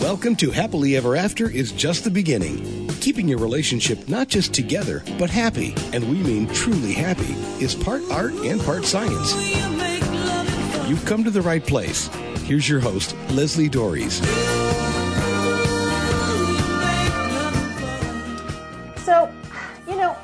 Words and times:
Welcome 0.00 0.36
to 0.36 0.52
Happily 0.52 0.96
Ever 0.96 1.16
After 1.16 1.50
is 1.50 1.72
just 1.72 2.04
the 2.04 2.10
beginning. 2.10 2.86
Keeping 3.00 3.26
your 3.26 3.40
relationship 3.40 4.08
not 4.08 4.28
just 4.28 4.54
together, 4.54 5.02
but 5.18 5.28
happy, 5.28 5.74
and 5.92 6.08
we 6.08 6.18
mean 6.18 6.46
truly 6.54 6.92
happy, 6.92 7.32
is 7.62 7.74
part 7.74 8.02
art 8.08 8.32
and 8.32 8.60
part 8.60 8.84
science. 8.84 9.34
You've 10.88 11.04
come 11.04 11.24
to 11.24 11.32
the 11.32 11.42
right 11.42 11.66
place. 11.66 12.06
Here's 12.44 12.68
your 12.68 12.78
host, 12.78 13.16
Leslie 13.30 13.68
Doares. 13.68 14.24
So, 19.00 19.28
you 19.88 19.96
know, 19.96 20.16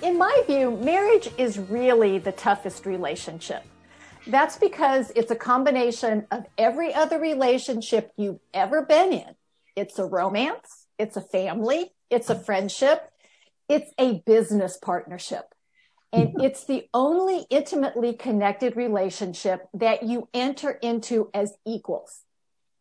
in 0.00 0.16
my 0.16 0.44
view, 0.46 0.76
marriage 0.76 1.28
is 1.38 1.58
really 1.58 2.20
the 2.20 2.32
toughest 2.32 2.86
relationship. 2.86 3.64
That's 4.26 4.56
because 4.56 5.10
it's 5.16 5.30
a 5.30 5.36
combination 5.36 6.26
of 6.30 6.44
every 6.56 6.94
other 6.94 7.18
relationship 7.18 8.12
you've 8.16 8.40
ever 8.54 8.82
been 8.82 9.12
in. 9.12 9.34
It's 9.74 9.98
a 9.98 10.04
romance, 10.04 10.86
it's 10.98 11.16
a 11.16 11.20
family, 11.20 11.92
it's 12.10 12.30
a 12.30 12.38
friendship, 12.38 13.10
it's 13.68 13.92
a 13.98 14.22
business 14.26 14.76
partnership. 14.76 15.54
And 16.12 16.28
mm-hmm. 16.28 16.40
it's 16.42 16.66
the 16.66 16.88
only 16.92 17.46
intimately 17.50 18.12
connected 18.12 18.76
relationship 18.76 19.66
that 19.74 20.02
you 20.02 20.28
enter 20.34 20.70
into 20.70 21.30
as 21.32 21.54
equals. 21.66 22.20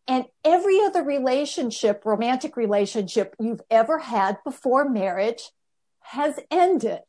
And 0.08 0.26
every 0.44 0.82
other 0.82 1.04
relationship, 1.04 2.02
romantic 2.04 2.58
relationship 2.58 3.36
you've 3.40 3.62
ever 3.70 4.00
had 4.00 4.38
before 4.44 4.90
marriage 4.90 5.52
has 6.02 6.40
ended. 6.52 7.00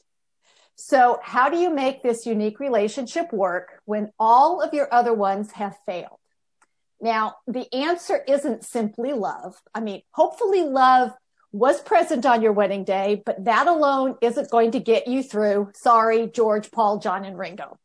So 0.84 1.20
how 1.22 1.48
do 1.48 1.58
you 1.58 1.70
make 1.70 2.02
this 2.02 2.26
unique 2.26 2.58
relationship 2.58 3.32
work 3.32 3.80
when 3.84 4.10
all 4.18 4.60
of 4.60 4.74
your 4.74 4.92
other 4.92 5.14
ones 5.14 5.52
have 5.52 5.76
failed? 5.86 6.18
Now, 7.00 7.36
the 7.46 7.72
answer 7.72 8.20
isn't 8.26 8.64
simply 8.64 9.12
love. 9.12 9.54
I 9.72 9.78
mean, 9.78 10.02
hopefully 10.10 10.64
love 10.64 11.12
was 11.52 11.80
present 11.80 12.26
on 12.26 12.42
your 12.42 12.52
wedding 12.52 12.82
day, 12.82 13.22
but 13.24 13.44
that 13.44 13.68
alone 13.68 14.16
isn't 14.20 14.50
going 14.50 14.72
to 14.72 14.80
get 14.80 15.06
you 15.06 15.22
through. 15.22 15.70
Sorry, 15.74 16.26
George, 16.26 16.72
Paul, 16.72 16.98
John, 16.98 17.24
and 17.24 17.38
Ringo. 17.38 17.78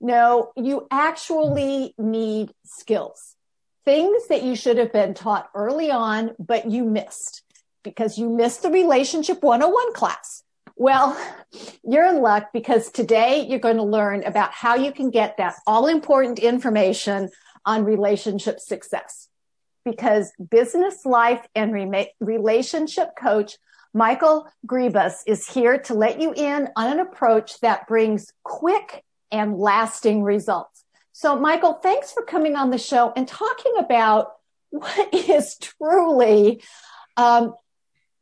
No, 0.00 0.52
you 0.56 0.88
actually 0.90 1.94
need 1.98 2.54
skills, 2.64 3.36
things 3.84 4.28
that 4.28 4.44
you 4.44 4.56
should 4.56 4.78
have 4.78 4.94
been 4.94 5.12
taught 5.12 5.50
early 5.54 5.90
on, 5.90 6.30
but 6.38 6.70
you 6.70 6.84
missed 6.84 7.42
because 7.82 8.16
you 8.16 8.30
missed 8.30 8.62
the 8.62 8.70
relationship 8.70 9.42
101 9.42 9.92
class. 9.92 10.42
Well, 10.80 11.14
you're 11.84 12.06
in 12.06 12.22
luck 12.22 12.48
because 12.54 12.90
today 12.90 13.46
you're 13.46 13.58
going 13.58 13.76
to 13.76 13.82
learn 13.82 14.24
about 14.24 14.52
how 14.52 14.76
you 14.76 14.92
can 14.92 15.10
get 15.10 15.36
that 15.36 15.56
all 15.66 15.86
important 15.86 16.38
information 16.38 17.28
on 17.66 17.84
relationship 17.84 18.58
success. 18.58 19.28
Because 19.84 20.32
business 20.50 21.04
life 21.04 21.46
and 21.54 21.74
re- 21.74 22.12
relationship 22.20 23.10
coach 23.14 23.58
Michael 23.92 24.46
Grebus 24.66 25.22
is 25.26 25.46
here 25.46 25.76
to 25.80 25.94
let 25.94 26.18
you 26.18 26.32
in 26.34 26.68
on 26.76 26.92
an 26.92 27.00
approach 27.00 27.60
that 27.60 27.86
brings 27.86 28.32
quick 28.42 29.04
and 29.30 29.58
lasting 29.58 30.22
results. 30.22 30.84
So 31.12 31.36
Michael, 31.38 31.74
thanks 31.74 32.10
for 32.10 32.22
coming 32.22 32.56
on 32.56 32.70
the 32.70 32.78
show 32.78 33.12
and 33.14 33.28
talking 33.28 33.74
about 33.78 34.32
what 34.70 35.12
is 35.12 35.58
truly 35.58 36.62
um, 37.18 37.54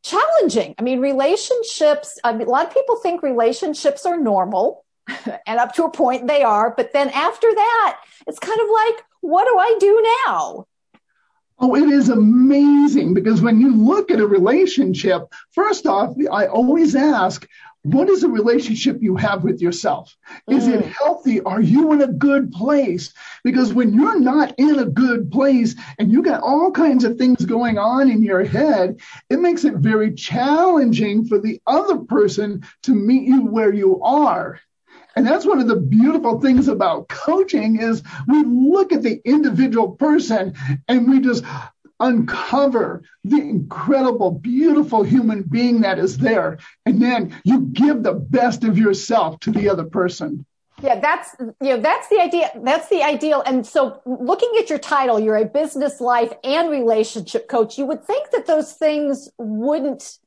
challenging. 0.08 0.74
I 0.78 0.82
mean, 0.82 1.00
relationships, 1.00 2.18
I 2.24 2.32
mean, 2.32 2.46
a 2.46 2.50
lot 2.50 2.66
of 2.66 2.74
people 2.74 2.96
think 2.96 3.22
relationships 3.22 4.06
are 4.06 4.16
normal 4.16 4.84
and 5.46 5.58
up 5.58 5.74
to 5.74 5.84
a 5.84 5.90
point 5.90 6.26
they 6.26 6.42
are, 6.42 6.72
but 6.76 6.92
then 6.92 7.10
after 7.10 7.52
that, 7.52 8.00
it's 8.26 8.38
kind 8.38 8.60
of 8.60 8.68
like, 8.68 9.04
what 9.20 9.44
do 9.44 9.58
I 9.58 9.76
do 9.80 10.06
now? 10.26 10.66
Oh, 11.60 11.74
it 11.74 11.88
is 11.88 12.08
amazing 12.08 13.14
because 13.14 13.42
when 13.42 13.60
you 13.60 13.74
look 13.74 14.12
at 14.12 14.20
a 14.20 14.26
relationship, 14.26 15.32
first 15.52 15.86
off, 15.86 16.14
I 16.30 16.46
always 16.46 16.94
ask, 16.94 17.48
what 17.92 18.08
is 18.08 18.20
the 18.20 18.28
relationship 18.28 18.98
you 19.00 19.16
have 19.16 19.44
with 19.44 19.60
yourself? 19.60 20.14
Is 20.48 20.66
mm. 20.66 20.74
it 20.74 20.86
healthy? 20.86 21.40
Are 21.40 21.60
you 21.60 21.92
in 21.92 22.02
a 22.02 22.12
good 22.12 22.52
place? 22.52 23.12
Because 23.44 23.72
when 23.72 23.94
you're 23.94 24.20
not 24.20 24.54
in 24.58 24.78
a 24.78 24.84
good 24.84 25.30
place 25.30 25.74
and 25.98 26.12
you 26.12 26.22
got 26.22 26.42
all 26.42 26.70
kinds 26.70 27.04
of 27.04 27.16
things 27.16 27.44
going 27.44 27.78
on 27.78 28.10
in 28.10 28.22
your 28.22 28.44
head, 28.44 29.00
it 29.30 29.40
makes 29.40 29.64
it 29.64 29.74
very 29.74 30.12
challenging 30.14 31.26
for 31.26 31.38
the 31.38 31.60
other 31.66 31.98
person 31.98 32.64
to 32.82 32.94
meet 32.94 33.22
you 33.22 33.46
where 33.46 33.72
you 33.72 34.02
are. 34.02 34.60
And 35.16 35.26
that's 35.26 35.46
one 35.46 35.60
of 35.60 35.66
the 35.66 35.76
beautiful 35.76 36.40
things 36.40 36.68
about 36.68 37.08
coaching 37.08 37.80
is 37.80 38.04
we 38.28 38.44
look 38.44 38.92
at 38.92 39.02
the 39.02 39.20
individual 39.24 39.92
person 39.92 40.54
and 40.86 41.10
we 41.10 41.20
just 41.20 41.44
uncover 42.00 43.02
the 43.24 43.40
incredible, 43.40 44.30
beautiful 44.30 45.02
human 45.02 45.42
being 45.42 45.80
that 45.82 45.98
is 45.98 46.18
there. 46.18 46.58
And 46.86 47.02
then 47.02 47.34
you 47.44 47.60
give 47.60 48.02
the 48.02 48.14
best 48.14 48.64
of 48.64 48.78
yourself 48.78 49.40
to 49.40 49.50
the 49.50 49.68
other 49.68 49.84
person. 49.84 50.46
Yeah, 50.80 51.00
that's 51.00 51.34
you 51.40 51.70
know 51.70 51.80
that's 51.80 52.08
the 52.08 52.20
idea. 52.20 52.52
That's 52.54 52.88
the 52.88 53.02
ideal. 53.02 53.42
And 53.44 53.66
so, 53.66 54.00
looking 54.06 54.52
at 54.60 54.70
your 54.70 54.78
title, 54.78 55.18
you're 55.18 55.36
a 55.36 55.44
business 55.44 56.00
life 56.00 56.32
and 56.44 56.70
relationship 56.70 57.48
coach. 57.48 57.78
You 57.78 57.86
would 57.86 58.04
think 58.04 58.30
that 58.30 58.46
those 58.46 58.72
things 58.72 59.28
wouldn't, 59.38 60.18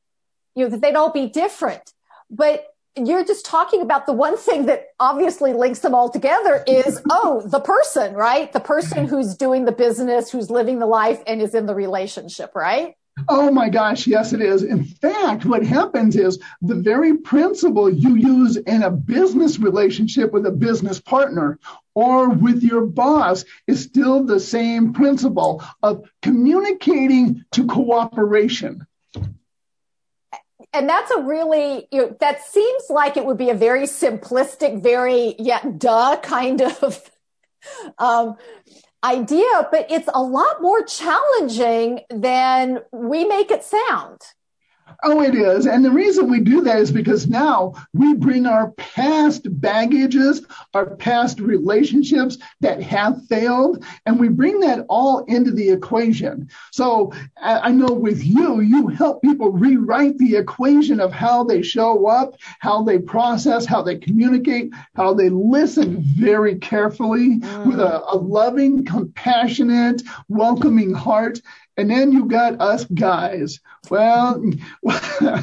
you 0.54 0.64
know, 0.64 0.70
that 0.70 0.82
they'd 0.82 0.94
all 0.94 1.10
be 1.10 1.28
different. 1.28 1.82
But 2.30 2.66
you're 2.96 3.24
just 3.24 3.46
talking 3.46 3.80
about 3.80 4.06
the 4.06 4.12
one 4.12 4.36
thing 4.36 4.66
that 4.66 4.88
obviously 5.00 5.52
links 5.52 5.80
them 5.80 5.94
all 5.94 6.10
together 6.10 6.62
is, 6.66 7.00
oh, 7.10 7.42
the 7.46 7.60
person, 7.60 8.14
right? 8.14 8.52
The 8.52 8.60
person 8.60 9.06
who's 9.06 9.34
doing 9.34 9.64
the 9.64 9.72
business, 9.72 10.30
who's 10.30 10.50
living 10.50 10.78
the 10.78 10.86
life 10.86 11.22
and 11.26 11.40
is 11.40 11.54
in 11.54 11.66
the 11.66 11.74
relationship, 11.74 12.54
right? 12.54 12.94
Oh 13.28 13.50
my 13.50 13.68
gosh, 13.68 14.06
yes, 14.06 14.32
it 14.32 14.40
is. 14.40 14.62
In 14.62 14.84
fact, 14.84 15.44
what 15.44 15.64
happens 15.64 16.16
is 16.16 16.38
the 16.62 16.74
very 16.74 17.18
principle 17.18 17.90
you 17.90 18.14
use 18.14 18.56
in 18.56 18.82
a 18.82 18.90
business 18.90 19.58
relationship 19.58 20.32
with 20.32 20.46
a 20.46 20.50
business 20.50 20.98
partner 20.98 21.58
or 21.94 22.30
with 22.30 22.62
your 22.62 22.86
boss 22.86 23.44
is 23.66 23.82
still 23.82 24.24
the 24.24 24.40
same 24.40 24.94
principle 24.94 25.62
of 25.82 26.08
communicating 26.22 27.44
to 27.52 27.66
cooperation 27.66 28.86
and 30.72 30.88
that's 30.88 31.10
a 31.10 31.20
really 31.22 31.86
you 31.90 32.02
know, 32.02 32.16
that 32.20 32.44
seems 32.44 32.84
like 32.88 33.16
it 33.16 33.24
would 33.24 33.38
be 33.38 33.50
a 33.50 33.54
very 33.54 33.84
simplistic 33.86 34.82
very 34.82 35.34
yeah 35.38 35.62
duh 35.78 36.16
kind 36.22 36.62
of 36.62 37.10
um, 37.98 38.36
idea 39.04 39.68
but 39.70 39.86
it's 39.90 40.08
a 40.14 40.22
lot 40.22 40.62
more 40.62 40.82
challenging 40.84 42.00
than 42.10 42.78
we 42.92 43.24
make 43.24 43.50
it 43.50 43.64
sound 43.64 44.20
Oh, 45.02 45.22
it 45.22 45.34
is. 45.34 45.66
And 45.66 45.84
the 45.84 45.90
reason 45.90 46.30
we 46.30 46.40
do 46.40 46.62
that 46.62 46.78
is 46.78 46.92
because 46.92 47.26
now 47.26 47.74
we 47.92 48.14
bring 48.14 48.46
our 48.46 48.70
past 48.72 49.46
baggages, 49.60 50.44
our 50.74 50.94
past 50.96 51.40
relationships 51.40 52.38
that 52.60 52.82
have 52.82 53.26
failed, 53.26 53.84
and 54.06 54.18
we 54.18 54.28
bring 54.28 54.60
that 54.60 54.84
all 54.88 55.24
into 55.24 55.50
the 55.50 55.70
equation. 55.70 56.48
So 56.70 57.12
I 57.36 57.70
know 57.70 57.92
with 57.92 58.24
you, 58.24 58.60
you 58.60 58.88
help 58.88 59.22
people 59.22 59.50
rewrite 59.50 60.18
the 60.18 60.36
equation 60.36 61.00
of 61.00 61.12
how 61.12 61.44
they 61.44 61.62
show 61.62 62.06
up, 62.06 62.34
how 62.60 62.82
they 62.82 62.98
process, 62.98 63.66
how 63.66 63.82
they 63.82 63.96
communicate, 63.96 64.70
how 64.94 65.14
they 65.14 65.28
listen 65.28 66.00
very 66.00 66.56
carefully 66.56 67.38
mm. 67.38 67.66
with 67.66 67.80
a, 67.80 68.02
a 68.12 68.16
loving, 68.16 68.84
compassionate, 68.84 70.02
welcoming 70.28 70.92
heart. 70.92 71.40
And 71.76 71.90
then 71.90 72.12
you 72.12 72.26
got 72.26 72.60
us 72.60 72.84
guys. 72.84 73.60
Well, 73.90 74.42
uh, 74.88 75.42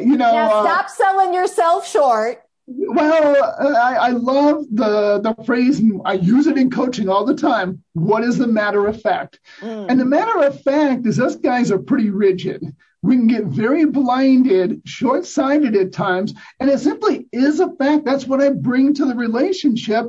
you 0.00 0.16
know. 0.16 0.32
Now 0.32 0.62
stop 0.62 0.86
uh, 0.86 0.88
selling 0.88 1.34
yourself 1.34 1.88
short. 1.88 2.40
Well, 2.66 3.76
I, 3.76 3.94
I, 3.96 4.10
love 4.10 4.64
the 4.70 5.20
the 5.20 5.44
phrase, 5.44 5.80
and 5.80 6.00
I 6.06 6.14
use 6.14 6.46
it 6.46 6.56
in 6.56 6.70
coaching 6.70 7.10
all 7.10 7.26
the 7.26 7.34
time. 7.34 7.82
What 7.92 8.24
is 8.24 8.38
the 8.38 8.46
matter 8.46 8.86
of 8.86 9.02
fact? 9.02 9.38
Mm. 9.60 9.90
And 9.90 10.00
the 10.00 10.06
matter 10.06 10.42
of 10.42 10.62
fact 10.62 11.06
is, 11.06 11.20
us 11.20 11.36
guys 11.36 11.70
are 11.70 11.78
pretty 11.78 12.08
rigid. 12.08 12.64
We 13.04 13.16
can 13.16 13.26
get 13.26 13.44
very 13.44 13.84
blinded, 13.84 14.80
short 14.86 15.26
sighted 15.26 15.76
at 15.76 15.92
times, 15.92 16.32
and 16.58 16.70
it 16.70 16.80
simply 16.80 17.26
is 17.32 17.60
a 17.60 17.70
fact. 17.72 18.06
That's 18.06 18.26
what 18.26 18.40
I 18.40 18.48
bring 18.48 18.94
to 18.94 19.04
the 19.04 19.14
relationship. 19.14 20.06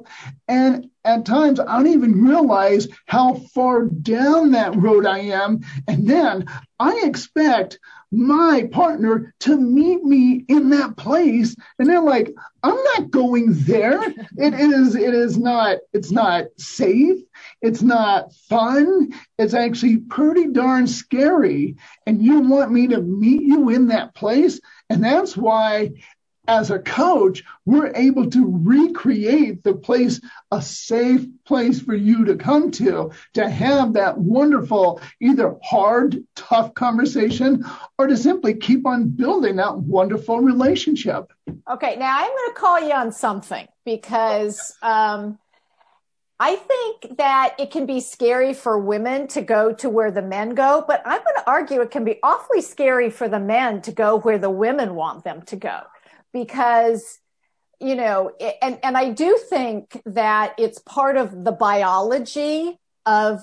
And 0.48 0.90
at 1.04 1.26
times, 1.26 1.60
I 1.60 1.66
don't 1.66 1.88
even 1.88 2.24
realize 2.26 2.88
how 3.06 3.34
far 3.54 3.84
down 3.84 4.52
that 4.52 4.78
road 4.78 5.06
I 5.06 5.20
am. 5.20 5.60
And 5.90 6.08
then 6.08 6.46
I 6.80 7.02
expect 7.04 7.80
my 8.14 8.70
partner 8.72 9.34
to 9.42 9.58
meet 9.58 10.06
me 10.06 10.46
in 10.48 10.70
that 10.70 10.96
place. 10.96 11.54
And 11.78 11.90
they're 11.90 12.00
like, 12.00 12.34
I'm 12.64 12.82
not 12.96 13.12
going 13.12 13.48
there. 13.50 14.02
It 14.38 14.54
is, 14.54 14.96
it 14.96 15.14
is 15.14 15.38
not, 15.38 15.80
it's 15.92 16.12
not 16.12 16.46
safe. 16.58 17.20
It's 17.62 17.82
not 17.82 18.34
fun. 18.50 19.14
It's 19.38 19.54
actually 19.54 19.98
pretty 19.98 20.48
darn 20.48 20.88
scary. 20.88 21.78
And 22.06 22.22
you 22.22 22.42
want 22.42 22.72
me 22.72 22.88
to 22.88 23.02
meet 23.02 23.44
you 23.44 23.70
in 23.70 23.88
that 23.88 24.14
place. 24.14 24.60
And 24.90 25.04
that's 25.04 25.36
why 25.36 25.92
as 26.48 26.72
a 26.72 26.80
coach, 26.80 27.44
we're 27.66 27.92
able 27.96 28.30
to 28.30 28.46
recreate 28.64 29.64
the 29.64 29.74
place, 29.74 30.22
a 30.52 30.62
safe 30.62 31.26
place 31.46 31.82
for 31.82 31.96
you 31.96 32.26
to 32.26 32.36
come 32.36 32.72
to, 32.72 33.12
to 33.34 33.50
have 33.50 33.94
that 33.94 34.18
wonderful, 34.18 35.02
either 35.20 35.56
hard, 35.64 36.24
tough 36.36 36.74
conversation 36.74 37.66
or 37.98 38.08
to 38.08 38.18
simply 38.18 38.54
keep 38.54 38.86
on 38.86 39.10
building 39.10 39.56
that 39.56 39.78
wonderful 39.78 40.40
relationship. 40.40 41.32
Okay, 41.70 41.96
now 41.96 42.18
I'm 42.18 42.30
going 42.30 42.54
to 42.54 42.56
call 42.56 42.80
you 42.80 42.94
on 42.94 43.12
something 43.12 43.68
because 43.84 44.76
um, 44.82 45.40
I 46.40 46.58
think 46.58 47.18
that 47.18 47.56
it 47.58 47.72
can 47.72 47.86
be 47.86 48.02
scary 48.02 48.54
for 48.54 48.78
women 48.78 49.28
to 49.30 49.42
go 49.42 49.74
to 49.76 49.90
where 49.90 50.12
the 50.12 50.22
men 50.22 50.54
go, 50.54 50.84
but 50.86 51.02
I'm 51.06 51.20
going 51.24 51.36
to 51.38 51.50
argue 51.50 51.80
it 51.82 51.92
can 51.92 52.04
be 52.04 52.20
awfully 52.24 52.62
scary 52.62 53.10
for 53.10 53.30
the 53.30 53.40
men 53.40 53.82
to 53.84 53.94
go 53.94 54.20
where 54.20 54.38
the 54.38 54.50
women 54.50 54.96
want 54.96 55.24
them 55.24 55.44
to 55.44 55.56
go. 55.56 55.82
Because 56.34 57.20
you 57.80 57.96
know 57.96 58.32
and 58.62 58.80
and 58.84 58.98
I 58.98 59.12
do 59.12 59.38
think 59.50 60.02
that 60.06 60.56
it's 60.58 60.80
part 60.80 61.18
of 61.18 61.44
the 61.44 61.52
biology 61.52 62.80
of 63.06 63.42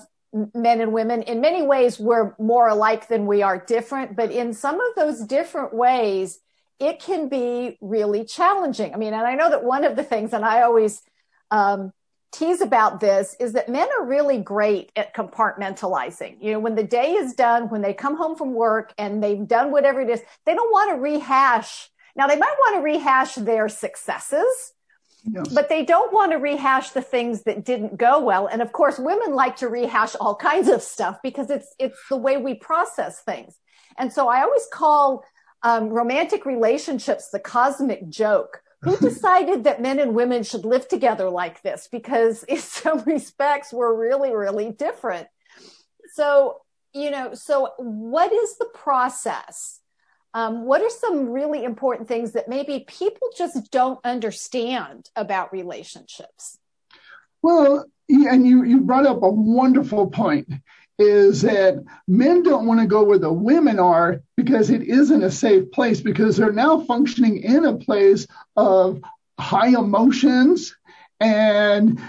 men 0.55 0.81
and 0.81 0.91
women 0.91 1.21
in 1.21 1.39
many 1.39 1.61
ways 1.61 1.99
we're 1.99 2.33
more 2.39 2.67
alike 2.67 3.07
than 3.07 3.27
we 3.27 3.43
are 3.43 3.63
different 3.63 4.15
but 4.15 4.31
in 4.31 4.53
some 4.53 4.81
of 4.81 4.95
those 4.95 5.21
different 5.21 5.73
ways 5.73 6.39
it 6.79 6.99
can 6.99 7.29
be 7.29 7.77
really 7.79 8.25
challenging. 8.25 8.93
I 8.93 8.97
mean 8.97 9.13
and 9.13 9.27
i 9.27 9.35
know 9.35 9.51
that 9.51 9.63
one 9.63 9.83
of 9.83 9.95
the 9.95 10.03
things 10.03 10.33
and 10.33 10.43
i 10.43 10.63
always 10.63 11.03
um, 11.51 11.93
tease 12.33 12.61
about 12.61 12.99
this 12.99 13.35
is 13.39 13.53
that 13.53 13.69
men 13.69 13.87
are 13.97 14.05
really 14.05 14.39
great 14.39 14.91
at 14.95 15.15
compartmentalizing. 15.15 16.37
You 16.41 16.53
know, 16.53 16.59
when 16.59 16.75
the 16.75 16.83
day 16.83 17.13
is 17.13 17.33
done, 17.33 17.69
when 17.69 17.81
they 17.81 17.93
come 17.93 18.17
home 18.17 18.35
from 18.35 18.53
work 18.53 18.93
and 18.97 19.23
they've 19.23 19.47
done 19.47 19.71
whatever 19.71 20.01
it 20.01 20.09
is, 20.09 20.21
they 20.45 20.55
don't 20.55 20.71
want 20.71 20.91
to 20.91 21.01
rehash 21.01 21.89
now, 22.15 22.27
they 22.27 22.35
might 22.35 22.55
want 22.59 22.75
to 22.77 22.81
rehash 22.81 23.35
their 23.35 23.67
successes, 23.67 24.73
yes. 25.23 25.47
but 25.49 25.67
they 25.67 25.83
don't 25.83 26.13
want 26.13 26.31
to 26.31 26.37
rehash 26.37 26.91
the 26.91 27.01
things 27.01 27.43
that 27.43 27.65
didn't 27.65 27.97
go 27.97 28.19
well. 28.19 28.47
And 28.47 28.61
of 28.61 28.71
course, 28.71 28.99
women 28.99 29.33
like 29.33 29.55
to 29.57 29.67
rehash 29.67 30.15
all 30.15 30.35
kinds 30.35 30.67
of 30.67 30.81
stuff 30.81 31.17
because 31.23 31.49
it's 31.49 31.73
it's 31.79 31.97
the 32.09 32.17
way 32.17 32.37
we 32.37 32.53
process 32.53 33.21
things. 33.21 33.57
And 33.97 34.13
so 34.13 34.27
I 34.27 34.41
always 34.41 34.67
call 34.71 35.23
um, 35.63 35.89
romantic 35.89 36.45
relationships 36.45 37.29
the 37.29 37.39
cosmic 37.39 38.09
joke. 38.09 38.61
Who 38.83 38.97
decided 38.97 39.63
that 39.63 39.81
men 39.81 39.99
and 39.99 40.13
women 40.15 40.43
should 40.43 40.65
live 40.65 40.87
together 40.87 41.29
like 41.29 41.61
this? 41.61 41.87
Because 41.91 42.43
in 42.43 42.57
some 42.59 43.03
respects, 43.05 43.73
we're 43.73 43.93
really, 43.93 44.33
really 44.35 44.71
different. 44.71 45.27
So, 46.13 46.61
you 46.93 47.11
know, 47.11 47.33
so 47.33 47.71
what 47.77 48.31
is 48.31 48.57
the 48.57 48.69
process 48.73 49.79
um, 50.33 50.65
what 50.65 50.81
are 50.81 50.89
some 50.89 51.29
really 51.29 51.63
important 51.63 52.07
things 52.07 52.31
that 52.31 52.49
maybe 52.49 52.85
people 52.87 53.29
just 53.37 53.71
don't 53.71 53.99
understand 54.03 55.09
about 55.15 55.53
relationships? 55.53 56.57
Well, 57.41 57.85
and 58.09 58.47
you, 58.47 58.63
you 58.63 58.81
brought 58.81 59.05
up 59.05 59.21
a 59.21 59.29
wonderful 59.29 60.09
point 60.09 60.51
is 60.99 61.41
that 61.41 61.83
men 62.07 62.43
don't 62.43 62.67
want 62.67 62.79
to 62.79 62.85
go 62.85 63.03
where 63.03 63.17
the 63.17 63.31
women 63.31 63.79
are 63.79 64.21
because 64.37 64.69
it 64.69 64.83
isn't 64.83 65.23
a 65.23 65.31
safe 65.31 65.71
place 65.71 66.01
because 66.01 66.37
they're 66.37 66.51
now 66.51 66.81
functioning 66.81 67.37
in 67.37 67.65
a 67.65 67.77
place 67.77 68.27
of 68.55 69.01
high 69.39 69.69
emotions 69.69 70.75
and 71.19 71.99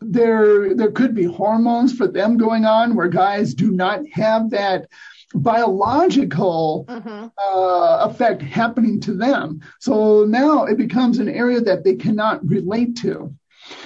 there 0.00 0.74
there 0.74 0.90
could 0.90 1.14
be 1.14 1.24
hormones 1.24 1.96
for 1.96 2.06
them 2.06 2.36
going 2.36 2.64
on 2.64 2.94
where 2.94 3.08
guys 3.08 3.54
do 3.54 3.70
not 3.70 4.06
have 4.12 4.50
that 4.50 4.86
biological 5.34 6.84
mm-hmm. 6.88 7.26
uh, 7.38 8.08
effect 8.08 8.40
happening 8.40 9.00
to 9.00 9.14
them. 9.14 9.60
So 9.80 10.24
now 10.24 10.64
it 10.64 10.78
becomes 10.78 11.18
an 11.18 11.28
area 11.28 11.60
that 11.62 11.84
they 11.84 11.96
cannot 11.96 12.46
relate 12.46 12.96
to. 12.98 13.34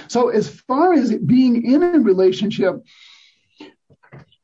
So, 0.08 0.28
as 0.30 0.48
far 0.48 0.92
as 0.92 1.10
it 1.10 1.26
being 1.26 1.64
in 1.64 1.82
a 1.82 2.00
relationship, 2.00 2.82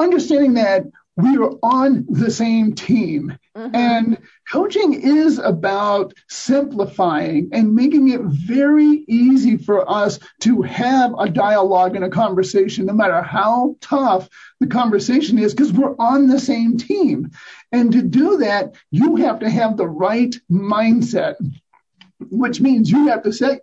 understanding 0.01 0.55
that 0.55 0.85
we 1.17 1.37
are 1.37 1.53
on 1.63 2.07
the 2.09 2.31
same 2.31 2.75
team. 2.75 3.39
Mm-hmm. 3.57 3.75
And 3.75 4.19
coaching 4.51 4.95
is 4.95 5.39
about 5.39 6.13
simplifying 6.29 7.51
and 7.53 7.75
making 7.75 8.09
it 8.09 8.21
very 8.21 9.05
easy 9.07 9.57
for 9.57 9.89
us 9.89 10.19
to 10.41 10.63
have 10.63 11.15
a 11.17 11.29
dialogue 11.29 11.95
and 11.95 12.05
a 12.05 12.11
conversation, 12.11 12.87
no 12.87 12.95
matter 12.95 13.23
how 13.23 13.77
tough 13.81 14.29
the 14.59 14.67
conversation 14.67 15.39
is, 15.39 15.55
because 15.55 15.73
we're 15.73 15.95
on 15.99 16.27
the 16.27 16.41
same 16.41 16.77
team. 16.77 17.31
And 17.71 17.93
to 17.93 18.03
do 18.03 18.39
that, 18.39 18.75
you 18.91 19.17
have 19.17 19.39
to 19.41 19.51
have 19.51 19.77
the 19.77 19.89
right 19.89 20.35
mindset, 20.51 21.37
which 22.19 22.61
means 22.61 22.91
you 22.91 23.07
have 23.09 23.23
to 23.23 23.33
say, 23.33 23.61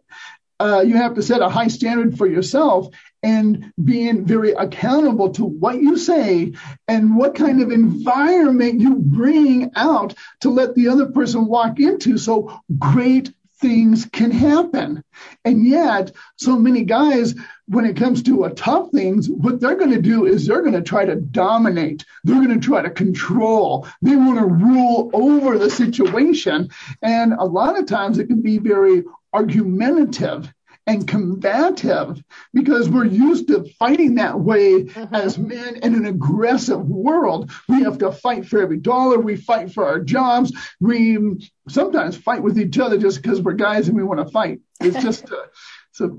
uh, 0.62 0.84
you 0.86 0.96
have 0.96 1.16
to 1.16 1.24
set 1.24 1.42
a 1.42 1.50
high 1.50 1.68
standard 1.68 2.18
for 2.18 2.28
yourself 2.28 2.88
and 3.24 3.72
being 3.84 4.26
very 4.26 4.52
accountable 4.54 5.30
to 5.32 5.46
what 5.46 5.82
you 5.82 5.98
say 5.98 6.54
and 6.88 7.16
what 7.16 7.36
kind 7.36 7.62
of 7.62 7.72
environment 7.72 8.82
you 8.82 8.96
bring 8.96 9.72
out 9.76 10.14
to 10.42 10.50
let 10.50 10.76
the 10.76 10.88
other 10.88 11.08
person 11.08 11.46
walk 11.46 11.80
into 11.80 12.18
so 12.18 12.60
great 12.80 13.32
things 13.62 14.06
can 14.12 14.32
happen. 14.32 15.04
And 15.46 15.66
yet, 15.66 16.12
so 16.36 16.58
many 16.58 16.84
guys, 16.84 17.36
when 17.68 17.86
it 17.86 17.96
comes 17.96 18.24
to 18.24 18.44
a 18.44 18.54
tough 18.54 18.92
things, 18.92 19.30
what 19.30 19.60
they're 19.60 19.76
going 19.76 19.92
to 19.92 20.02
do 20.02 20.26
is 20.26 20.46
they're 20.46 20.64
going 20.64 20.74
to 20.74 20.82
try 20.82 21.06
to 21.06 21.16
dominate. 21.16 22.04
They're 22.24 22.44
going 22.44 22.60
to 22.60 22.66
try 22.66 22.82
to 22.82 22.90
control. 22.90 23.88
They 24.02 24.16
want 24.16 24.40
to 24.40 24.46
rule 24.46 25.12
over 25.14 25.58
the 25.60 25.70
situation. 25.70 26.70
And 27.02 27.34
a 27.34 27.46
lot 27.46 27.78
of 27.78 27.86
times 27.86 28.18
it 28.18 28.28
can 28.28 28.42
be 28.42 28.58
very 28.58 29.04
argumentative 29.32 30.52
and 30.88 31.08
combative 31.08 32.24
because 32.54 32.90
we're 32.90 33.06
used 33.06 33.48
to 33.48 33.64
fighting 33.78 34.16
that 34.16 34.40
way 34.40 34.84
mm-hmm. 34.84 35.14
as 35.14 35.38
men 35.38 35.78
in 35.78 35.96
an 35.96 36.06
aggressive 36.06 36.82
world. 36.82 37.52
We 37.70 37.84
have 37.84 38.00
to 38.00 38.12
fight 38.12 38.46
for 38.46 38.62
every 38.62 38.78
dollar. 38.78 39.20
We 39.20 39.36
fight 39.36 39.72
for 39.72 39.86
our 39.86 40.00
jobs. 40.00 40.52
We 40.80 41.50
sometimes 41.70 42.18
fight 42.18 42.42
with 42.42 42.60
each 42.60 42.80
other 42.80 42.98
just 42.98 43.22
because 43.22 43.42
we're 43.42 43.54
guys 43.54 43.88
and 43.88 43.98
we 43.98 44.04
want 44.04 44.26
to 44.26 44.32
fight. 44.32 44.60
It's 44.80 45.02
just 45.04 45.30
a, 45.30 45.44
it's 45.92 46.02
a, 46.02 46.10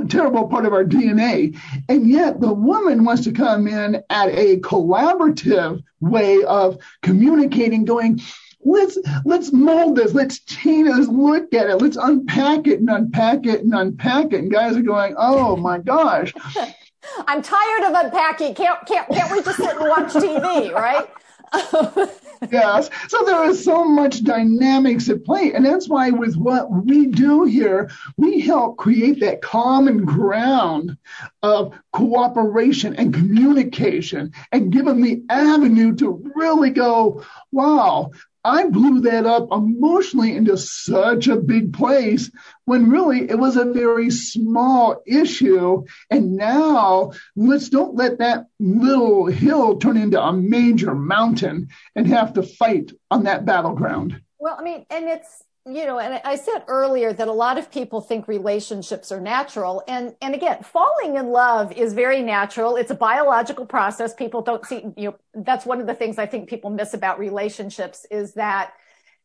a 0.00 0.06
terrible 0.06 0.48
part 0.48 0.66
of 0.66 0.72
our 0.72 0.84
DNA. 0.84 1.58
And 1.88 2.08
yet 2.08 2.40
the 2.40 2.52
woman 2.52 3.04
wants 3.04 3.24
to 3.24 3.32
come 3.32 3.68
in 3.68 4.02
at 4.08 4.28
a 4.28 4.58
collaborative 4.60 5.82
way 6.00 6.42
of 6.44 6.78
communicating, 7.02 7.84
going, 7.84 8.20
let's 8.66 8.98
let's 9.24 9.52
mold 9.52 9.96
this. 9.96 10.12
Let's 10.12 10.40
change 10.40 10.88
Let's 10.88 11.08
look 11.08 11.54
at 11.54 11.68
it. 11.68 11.76
Let's 11.76 11.96
unpack 11.96 12.66
it 12.66 12.80
and 12.80 12.90
unpack 12.90 13.46
it 13.46 13.62
and 13.62 13.74
unpack 13.74 14.32
it. 14.32 14.40
And 14.40 14.50
guys 14.50 14.76
are 14.76 14.82
going, 14.82 15.14
oh 15.16 15.56
my 15.56 15.78
gosh. 15.78 16.34
I'm 17.28 17.40
tired 17.40 17.84
of 17.84 18.04
unpacking. 18.04 18.54
Can't 18.54 18.84
can't 18.86 19.08
can't 19.08 19.30
we 19.30 19.42
just 19.42 19.58
sit 19.58 19.76
and 19.76 19.88
watch 19.88 20.12
TV, 20.12 20.72
right? 20.72 21.08
yes. 22.50 22.90
So 23.08 23.24
there 23.24 23.44
is 23.48 23.64
so 23.64 23.84
much 23.84 24.24
dynamics 24.24 25.08
at 25.08 25.24
play. 25.24 25.52
And 25.52 25.64
that's 25.64 25.88
why 25.88 26.10
with 26.10 26.36
what 26.36 26.70
we 26.70 27.06
do 27.06 27.44
here, 27.44 27.90
we 28.16 28.40
help 28.40 28.76
create 28.76 29.20
that 29.20 29.42
common 29.42 30.04
ground 30.04 30.96
of 31.42 31.78
cooperation 31.92 32.96
and 32.96 33.14
communication 33.14 34.32
and 34.50 34.72
give 34.72 34.84
them 34.84 35.00
the 35.00 35.22
avenue 35.30 35.94
to 35.96 36.32
really 36.34 36.70
go, 36.70 37.24
wow, 37.52 38.10
I 38.46 38.68
blew 38.68 39.00
that 39.00 39.26
up 39.26 39.48
emotionally 39.50 40.36
into 40.36 40.56
such 40.56 41.26
a 41.26 41.34
big 41.34 41.72
place 41.72 42.30
when 42.64 42.90
really 42.90 43.28
it 43.28 43.36
was 43.36 43.56
a 43.56 43.64
very 43.64 44.08
small 44.10 45.02
issue. 45.04 45.84
And 46.12 46.36
now 46.36 47.10
let's 47.34 47.70
don't 47.70 47.96
let 47.96 48.18
that 48.18 48.46
little 48.60 49.26
hill 49.26 49.78
turn 49.78 49.96
into 49.96 50.22
a 50.22 50.32
major 50.32 50.94
mountain 50.94 51.70
and 51.96 52.06
have 52.06 52.34
to 52.34 52.44
fight 52.44 52.92
on 53.10 53.24
that 53.24 53.44
battleground. 53.44 54.20
Well, 54.38 54.56
I 54.56 54.62
mean, 54.62 54.86
and 54.90 55.06
it's 55.06 55.42
you 55.66 55.84
know, 55.84 55.98
and 55.98 56.20
I 56.24 56.36
said 56.36 56.62
earlier 56.68 57.12
that 57.12 57.26
a 57.26 57.32
lot 57.32 57.58
of 57.58 57.72
people 57.72 58.00
think 58.00 58.28
relationships 58.28 59.10
are 59.10 59.20
natural. 59.20 59.82
And, 59.88 60.14
and 60.22 60.32
again, 60.32 60.62
falling 60.62 61.16
in 61.16 61.30
love 61.30 61.72
is 61.72 61.92
very 61.92 62.22
natural. 62.22 62.76
It's 62.76 62.92
a 62.92 62.94
biological 62.94 63.66
process. 63.66 64.14
People 64.14 64.42
don't 64.42 64.64
see, 64.64 64.84
you 64.96 65.10
know, 65.10 65.16
that's 65.34 65.66
one 65.66 65.80
of 65.80 65.88
the 65.88 65.94
things 65.94 66.18
I 66.18 66.26
think 66.26 66.48
people 66.48 66.70
miss 66.70 66.94
about 66.94 67.18
relationships 67.18 68.06
is 68.12 68.34
that 68.34 68.74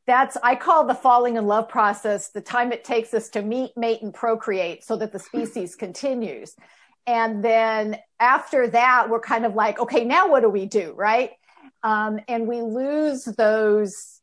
that's, 0.08 0.36
I 0.42 0.56
call 0.56 0.88
the 0.88 0.96
falling 0.96 1.38
in 1.38 1.46
love 1.46 1.70
process 1.70 2.30
the 2.30 2.42
time 2.42 2.72
it 2.72 2.84
takes 2.84 3.14
us 3.14 3.30
to 3.30 3.44
meet, 3.44 3.78
mate, 3.78 4.02
and 4.02 4.12
procreate 4.12 4.84
so 4.84 4.96
that 4.96 5.12
the 5.12 5.20
species 5.20 5.76
continues. 5.76 6.56
And 7.06 7.46
then 7.46 8.00
after 8.20 8.68
that, 8.68 9.10
we're 9.12 9.20
kind 9.20 9.46
of 9.46 9.54
like, 9.54 9.80
okay, 9.80 10.06
now 10.06 10.28
what 10.28 10.42
do 10.42 10.50
we 10.50 10.66
do? 10.66 10.94
Right. 10.96 11.34
Um, 11.84 12.20
and 12.28 12.48
we 12.48 12.62
lose 12.62 13.26
those, 13.26 14.21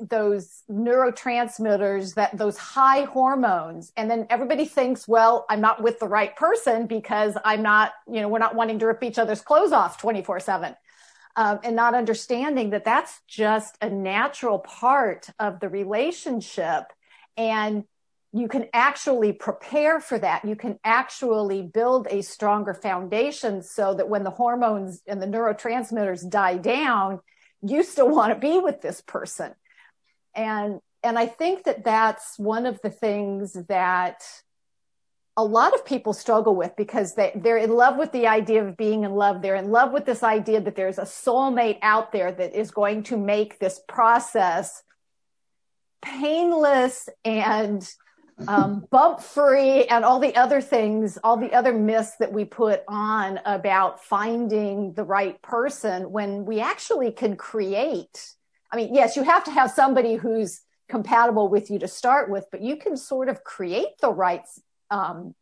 those 0.00 0.62
neurotransmitters 0.70 2.14
that 2.14 2.36
those 2.36 2.56
high 2.56 3.02
hormones 3.04 3.92
and 3.96 4.10
then 4.10 4.26
everybody 4.30 4.64
thinks 4.64 5.06
well 5.06 5.44
i'm 5.50 5.60
not 5.60 5.82
with 5.82 5.98
the 5.98 6.08
right 6.08 6.34
person 6.34 6.86
because 6.86 7.36
i'm 7.44 7.62
not 7.62 7.92
you 8.10 8.20
know 8.20 8.28
we're 8.28 8.38
not 8.38 8.54
wanting 8.54 8.78
to 8.78 8.86
rip 8.86 9.02
each 9.02 9.18
other's 9.18 9.42
clothes 9.42 9.72
off 9.72 10.00
24 10.00 10.40
7 10.40 10.74
um, 11.36 11.60
and 11.62 11.76
not 11.76 11.94
understanding 11.94 12.70
that 12.70 12.84
that's 12.84 13.20
just 13.28 13.76
a 13.82 13.90
natural 13.90 14.58
part 14.58 15.28
of 15.38 15.60
the 15.60 15.68
relationship 15.68 16.84
And 17.36 17.84
you 18.32 18.48
can 18.48 18.66
actually 18.72 19.32
prepare 19.32 20.00
for 20.00 20.18
that. 20.18 20.44
You 20.44 20.56
can 20.56 20.78
actually 20.84 21.62
build 21.62 22.06
a 22.10 22.22
stronger 22.22 22.72
foundation 22.72 23.62
so 23.62 23.94
that 23.94 24.08
when 24.08 24.24
the 24.24 24.30
hormones 24.30 25.02
and 25.06 25.20
the 25.20 25.26
neurotransmitters 25.26 26.28
die 26.28 26.56
down, 26.56 27.20
you 27.62 27.82
still 27.82 28.08
want 28.08 28.32
to 28.32 28.38
be 28.38 28.58
with 28.58 28.80
this 28.80 29.02
person. 29.02 29.54
And, 30.34 30.80
and 31.02 31.18
I 31.18 31.26
think 31.26 31.64
that 31.64 31.84
that's 31.84 32.38
one 32.38 32.66
of 32.66 32.80
the 32.82 32.90
things 32.90 33.54
that 33.68 34.22
a 35.36 35.44
lot 35.44 35.74
of 35.74 35.84
people 35.84 36.12
struggle 36.12 36.54
with 36.54 36.76
because 36.76 37.14
they, 37.14 37.32
they're 37.34 37.56
in 37.56 37.74
love 37.74 37.96
with 37.96 38.12
the 38.12 38.26
idea 38.26 38.64
of 38.64 38.76
being 38.76 39.04
in 39.04 39.12
love. 39.12 39.40
They're 39.40 39.56
in 39.56 39.70
love 39.70 39.92
with 39.92 40.04
this 40.04 40.22
idea 40.22 40.60
that 40.60 40.76
there's 40.76 40.98
a 40.98 41.02
soulmate 41.02 41.78
out 41.80 42.12
there 42.12 42.30
that 42.32 42.54
is 42.54 42.70
going 42.70 43.04
to 43.04 43.16
make 43.16 43.58
this 43.58 43.80
process 43.88 44.82
painless 46.02 47.08
and 47.24 47.88
um, 48.46 48.86
bump 48.90 49.20
free 49.20 49.84
and 49.84 50.04
all 50.04 50.18
the 50.18 50.36
other 50.36 50.60
things, 50.60 51.18
all 51.24 51.38
the 51.38 51.54
other 51.54 51.72
myths 51.72 52.16
that 52.18 52.32
we 52.32 52.44
put 52.44 52.82
on 52.86 53.40
about 53.46 54.04
finding 54.04 54.92
the 54.92 55.04
right 55.04 55.40
person 55.40 56.12
when 56.12 56.44
we 56.44 56.60
actually 56.60 57.10
can 57.10 57.36
create. 57.36 58.34
I 58.72 58.76
mean, 58.76 58.94
yes, 58.94 59.16
you 59.16 59.22
have 59.22 59.44
to 59.44 59.50
have 59.50 59.70
somebody 59.70 60.16
who's 60.16 60.62
compatible 60.88 61.48
with 61.48 61.70
you 61.70 61.78
to 61.80 61.88
start 61.88 62.30
with, 62.30 62.46
but 62.50 62.62
you 62.62 62.76
can 62.76 62.96
sort 62.96 63.28
of 63.28 63.44
create 63.44 63.98
the 64.00 64.10
right, 64.10 64.44
um, 64.90 65.34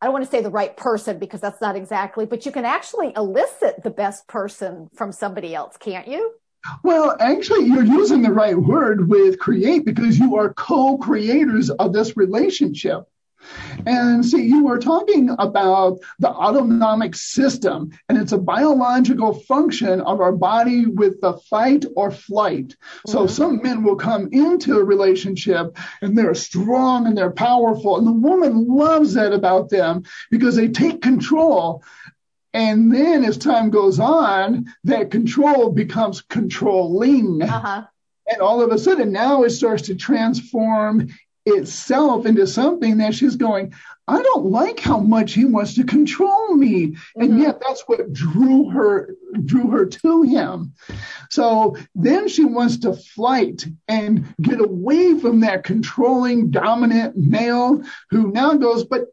I 0.00 0.06
don't 0.06 0.12
want 0.12 0.24
to 0.24 0.30
say 0.30 0.40
the 0.40 0.50
right 0.50 0.76
person 0.76 1.18
because 1.18 1.40
that's 1.40 1.60
not 1.60 1.74
exactly, 1.74 2.26
but 2.26 2.46
you 2.46 2.52
can 2.52 2.64
actually 2.64 3.12
elicit 3.16 3.82
the 3.82 3.90
best 3.90 4.28
person 4.28 4.88
from 4.94 5.10
somebody 5.10 5.54
else, 5.54 5.76
can't 5.76 6.06
you? 6.06 6.32
Well, 6.84 7.16
actually, 7.18 7.66
you're 7.66 7.84
using 7.84 8.22
the 8.22 8.32
right 8.32 8.56
word 8.56 9.08
with 9.08 9.38
create 9.38 9.84
because 9.84 10.18
you 10.18 10.36
are 10.36 10.52
co-creators 10.54 11.70
of 11.70 11.92
this 11.92 12.16
relationship. 12.16 13.08
And 13.86 14.24
see, 14.24 14.46
you 14.46 14.64
were 14.64 14.78
talking 14.78 15.30
about 15.38 15.98
the 16.18 16.28
autonomic 16.28 17.14
system, 17.14 17.90
and 18.08 18.18
it's 18.18 18.32
a 18.32 18.38
biological 18.38 19.34
function 19.34 20.00
of 20.00 20.20
our 20.20 20.32
body 20.32 20.86
with 20.86 21.20
the 21.20 21.34
fight 21.50 21.84
or 21.96 22.10
flight. 22.10 22.76
So 23.06 23.20
mm-hmm. 23.20 23.28
some 23.28 23.62
men 23.62 23.84
will 23.84 23.96
come 23.96 24.28
into 24.32 24.78
a 24.78 24.84
relationship 24.84 25.76
and 26.02 26.16
they're 26.16 26.34
strong 26.34 27.06
and 27.06 27.16
they're 27.16 27.30
powerful, 27.30 27.96
and 27.98 28.06
the 28.06 28.12
woman 28.12 28.66
loves 28.66 29.14
that 29.14 29.32
about 29.32 29.70
them 29.70 30.04
because 30.30 30.56
they 30.56 30.68
take 30.68 31.00
control. 31.00 31.82
And 32.54 32.92
then 32.92 33.24
as 33.24 33.36
time 33.36 33.70
goes 33.70 34.00
on, 34.00 34.66
that 34.84 35.10
control 35.10 35.70
becomes 35.70 36.22
controlling. 36.22 37.42
Uh-huh. 37.42 37.84
And 38.30 38.42
all 38.42 38.60
of 38.60 38.70
a 38.70 38.78
sudden 38.78 39.12
now 39.12 39.44
it 39.44 39.50
starts 39.50 39.82
to 39.84 39.94
transform 39.94 41.08
itself 41.46 42.26
into 42.26 42.46
something 42.46 42.98
that 42.98 43.14
she's 43.14 43.36
going, 43.36 43.72
I 44.06 44.22
don't 44.22 44.46
like 44.46 44.80
how 44.80 44.98
much 44.98 45.34
he 45.34 45.44
wants 45.44 45.74
to 45.74 45.84
control 45.84 46.54
me. 46.54 46.88
Mm-hmm. 46.88 47.20
And 47.20 47.40
yet 47.40 47.60
that's 47.60 47.82
what 47.86 48.12
drew 48.12 48.70
her, 48.70 49.14
drew 49.44 49.70
her 49.70 49.86
to 49.86 50.22
him. 50.22 50.74
So 51.30 51.76
then 51.94 52.28
she 52.28 52.44
wants 52.44 52.78
to 52.78 52.94
flight 52.94 53.66
and 53.86 54.34
get 54.40 54.60
away 54.60 55.18
from 55.18 55.40
that 55.40 55.64
controlling, 55.64 56.50
dominant 56.50 57.16
male 57.16 57.82
who 58.10 58.32
now 58.32 58.54
goes, 58.54 58.84
but 58.84 59.06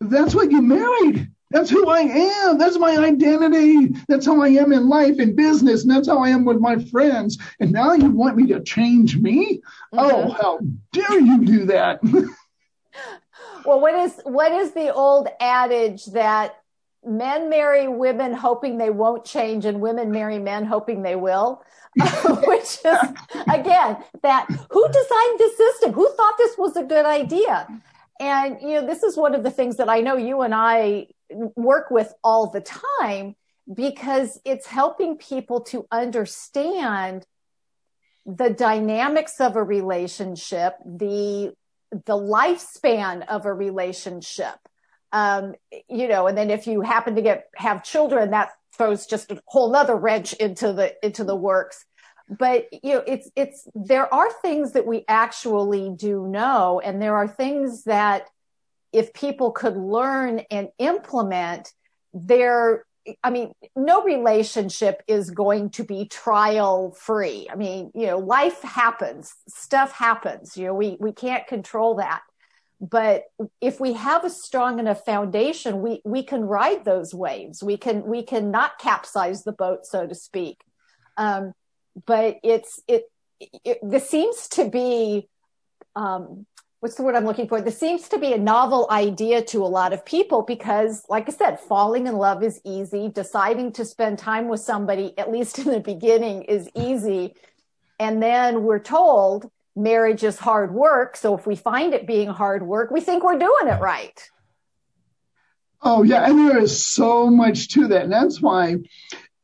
that's 0.00 0.34
what 0.34 0.50
you 0.50 0.60
married. 0.60 1.30
That's 1.50 1.70
who 1.70 1.88
I 1.88 2.00
am. 2.00 2.58
That's 2.58 2.78
my 2.78 2.96
identity. 2.96 3.94
That's 4.08 4.26
how 4.26 4.40
I 4.42 4.48
am 4.48 4.72
in 4.72 4.88
life 4.88 5.18
and 5.18 5.36
business. 5.36 5.82
And 5.82 5.90
that's 5.90 6.08
how 6.08 6.18
I 6.18 6.30
am 6.30 6.44
with 6.44 6.58
my 6.58 6.78
friends. 6.86 7.38
And 7.60 7.72
now 7.72 7.92
you 7.92 8.10
want 8.10 8.36
me 8.36 8.46
to 8.48 8.60
change 8.62 9.16
me? 9.16 9.62
Mm-hmm. 9.94 9.98
Oh, 9.98 10.30
how 10.30 10.58
dare 10.92 11.20
you 11.20 11.44
do 11.44 11.64
that? 11.66 12.02
well, 13.64 13.80
what 13.80 13.94
is, 13.94 14.20
what 14.24 14.50
is 14.50 14.72
the 14.72 14.92
old 14.92 15.28
adage 15.40 16.06
that 16.06 16.56
men 17.04 17.48
marry 17.48 17.86
women 17.86 18.32
hoping 18.32 18.78
they 18.78 18.90
won't 18.90 19.24
change 19.24 19.64
and 19.66 19.80
women 19.80 20.10
marry 20.10 20.40
men 20.40 20.64
hoping 20.64 21.02
they 21.02 21.16
will? 21.16 21.62
Which 22.46 22.78
is, 22.84 22.98
again, 23.50 23.96
that 24.22 24.46
who 24.70 24.88
designed 24.88 25.38
this 25.38 25.56
system? 25.56 25.92
Who 25.92 26.12
thought 26.14 26.34
this 26.38 26.58
was 26.58 26.76
a 26.76 26.82
good 26.82 27.06
idea? 27.06 27.68
And, 28.20 28.60
you 28.62 28.80
know, 28.80 28.86
this 28.86 29.02
is 29.02 29.16
one 29.16 29.34
of 29.34 29.42
the 29.42 29.50
things 29.50 29.76
that 29.76 29.88
I 29.88 30.00
know 30.00 30.16
you 30.16 30.42
and 30.42 30.54
I 30.54 31.08
work 31.30 31.90
with 31.90 32.12
all 32.24 32.50
the 32.50 32.60
time 32.60 33.34
because 33.72 34.40
it's 34.44 34.66
helping 34.66 35.16
people 35.16 35.60
to 35.60 35.86
understand 35.90 37.26
the 38.24 38.50
dynamics 38.50 39.40
of 39.40 39.56
a 39.56 39.62
relationship, 39.62 40.74
the, 40.84 41.52
the 41.92 42.16
lifespan 42.16 43.26
of 43.28 43.46
a 43.46 43.52
relationship. 43.52 44.56
Um, 45.12 45.54
you 45.88 46.08
know, 46.08 46.26
and 46.26 46.36
then 46.36 46.50
if 46.50 46.66
you 46.66 46.80
happen 46.80 47.14
to 47.16 47.22
get, 47.22 47.46
have 47.54 47.84
children, 47.84 48.30
that 48.30 48.50
throws 48.76 49.06
just 49.06 49.30
a 49.30 49.40
whole 49.46 49.70
nother 49.70 49.96
wrench 49.96 50.32
into 50.34 50.72
the, 50.72 50.94
into 51.04 51.24
the 51.24 51.36
works. 51.36 51.84
But, 52.28 52.66
you 52.82 52.94
know, 52.94 53.04
it's, 53.06 53.30
it's, 53.36 53.68
there 53.74 54.12
are 54.12 54.30
things 54.42 54.72
that 54.72 54.86
we 54.86 55.04
actually 55.06 55.92
do 55.94 56.26
know, 56.26 56.80
and 56.84 57.00
there 57.00 57.16
are 57.16 57.28
things 57.28 57.84
that 57.84 58.28
if 58.92 59.12
people 59.12 59.52
could 59.52 59.76
learn 59.76 60.40
and 60.50 60.68
implement 60.78 61.72
their 62.12 62.84
I 63.22 63.30
mean, 63.30 63.52
no 63.74 64.02
relationship 64.02 65.02
is 65.06 65.30
going 65.30 65.70
to 65.70 65.84
be 65.84 66.06
trial 66.06 66.92
free. 66.92 67.46
I 67.50 67.54
mean, 67.54 67.90
you 67.94 68.06
know, 68.06 68.18
life 68.18 68.62
happens, 68.62 69.34
stuff 69.48 69.92
happens, 69.92 70.56
you 70.56 70.66
know, 70.66 70.74
we, 70.74 70.96
we 70.98 71.12
can't 71.12 71.46
control 71.46 71.96
that. 71.96 72.22
But 72.80 73.24
if 73.60 73.80
we 73.80 73.94
have 73.94 74.24
a 74.24 74.30
strong 74.30 74.78
enough 74.78 75.04
foundation, 75.04 75.80
we, 75.80 76.02
we 76.04 76.22
can 76.22 76.42
ride 76.42 76.84
those 76.84 77.14
waves. 77.14 77.62
We 77.62 77.76
can, 77.76 78.04
we 78.04 78.22
can 78.22 78.50
not 78.50 78.78
capsize 78.78 79.44
the 79.44 79.52
boat, 79.52 79.86
so 79.86 80.06
to 80.06 80.14
speak. 80.14 80.60
Um, 81.16 81.52
but 82.04 82.38
it's, 82.42 82.80
it, 82.86 83.04
it, 83.64 83.78
this 83.82 84.08
seems 84.08 84.48
to 84.48 84.68
be, 84.68 85.28
um, 85.94 86.46
what's 86.80 86.96
the 86.96 87.02
word 87.02 87.14
I'm 87.14 87.24
looking 87.24 87.48
for? 87.48 87.60
This 87.60 87.78
seems 87.78 88.08
to 88.10 88.18
be 88.18 88.32
a 88.32 88.38
novel 88.38 88.86
idea 88.90 89.42
to 89.46 89.64
a 89.64 89.66
lot 89.66 89.92
of 89.92 90.04
people 90.04 90.42
because, 90.42 91.04
like 91.08 91.28
I 91.28 91.32
said, 91.32 91.58
falling 91.58 92.06
in 92.06 92.16
love 92.16 92.42
is 92.42 92.60
easy. 92.64 93.08
Deciding 93.08 93.72
to 93.72 93.84
spend 93.84 94.18
time 94.18 94.48
with 94.48 94.60
somebody, 94.60 95.16
at 95.18 95.30
least 95.30 95.58
in 95.58 95.66
the 95.66 95.80
beginning, 95.80 96.42
is 96.42 96.68
easy. 96.74 97.34
And 97.98 98.22
then 98.22 98.62
we're 98.62 98.78
told 98.78 99.50
marriage 99.74 100.22
is 100.22 100.38
hard 100.38 100.72
work. 100.72 101.16
So 101.16 101.36
if 101.36 101.46
we 101.46 101.56
find 101.56 101.94
it 101.94 102.06
being 102.06 102.28
hard 102.28 102.62
work, 102.62 102.90
we 102.90 103.00
think 103.00 103.24
we're 103.24 103.38
doing 103.38 103.68
it 103.68 103.80
right. 103.80 104.30
Oh, 105.82 106.02
yeah. 106.02 106.28
And 106.28 106.48
there 106.48 106.58
is 106.58 106.84
so 106.84 107.30
much 107.30 107.68
to 107.68 107.88
that. 107.88 108.04
And 108.04 108.12
that's 108.12 108.40
why 108.40 108.76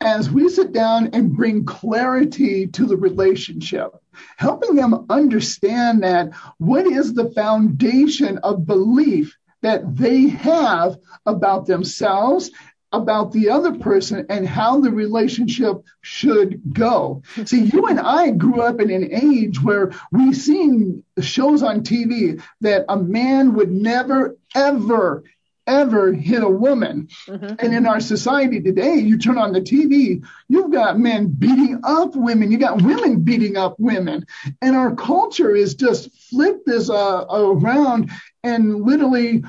as 0.05 0.31
we 0.31 0.49
sit 0.49 0.73
down 0.73 1.11
and 1.13 1.37
bring 1.37 1.65
clarity 1.65 2.67
to 2.67 2.87
the 2.87 2.97
relationship, 2.97 3.95
helping 4.37 4.75
them 4.75 5.07
understand 5.09 6.03
that 6.03 6.33
what 6.59 6.87
is 6.87 7.15
the 7.15 7.31
foundation 7.31 8.39
of 8.39 8.67
belief 8.67 9.37
that 9.63 9.97
they 9.97 10.27
have 10.27 10.97
about 11.25 11.67
themselves, 11.67 12.51
about 12.93 13.33
the 13.33 13.49
other 13.49 13.73
person, 13.79 14.27
and 14.29 14.47
how 14.47 14.81
the 14.81 14.91
relationship 14.91 15.83
should 16.01 16.61
go. 16.73 17.23
See, 17.45 17.63
you 17.63 17.87
and 17.87 18.01
I 18.01 18.31
grew 18.31 18.61
up 18.61 18.81
in 18.81 18.91
an 18.91 19.09
age 19.15 19.63
where 19.63 19.93
we've 20.11 20.37
seen 20.37 21.05
shows 21.21 21.63
on 21.63 21.83
TV 21.83 22.43
that 22.61 22.85
a 22.89 22.97
man 22.97 23.55
would 23.55 23.71
never, 23.71 24.37
ever, 24.55 25.23
ever 25.67 26.13
hit 26.13 26.43
a 26.43 26.49
woman. 26.49 27.09
Mm-hmm. 27.27 27.55
And 27.59 27.75
in 27.75 27.87
our 27.87 28.01
society 28.01 28.61
today, 28.61 28.97
you 28.97 29.19
turn 29.19 29.39
on 29.39 29.53
the 29.53 29.61
TV, 29.61 30.25
you've 30.49 30.73
got 30.73 30.99
men 30.99 31.29
beating 31.29 31.81
up 31.85 32.15
women, 32.15 32.51
you 32.51 32.59
got 32.59 32.83
women 32.83 33.23
beating 33.23 33.57
up 33.57 33.77
women. 33.79 34.27
And 34.61 34.77
our 34.77 34.95
culture 34.95 35.55
is 35.55 35.75
just 35.75 36.11
flipped 36.31 36.67
this 36.67 36.91
uh, 36.91 37.27
around 37.31 38.11
and 38.43 38.83
literally 38.83 39.45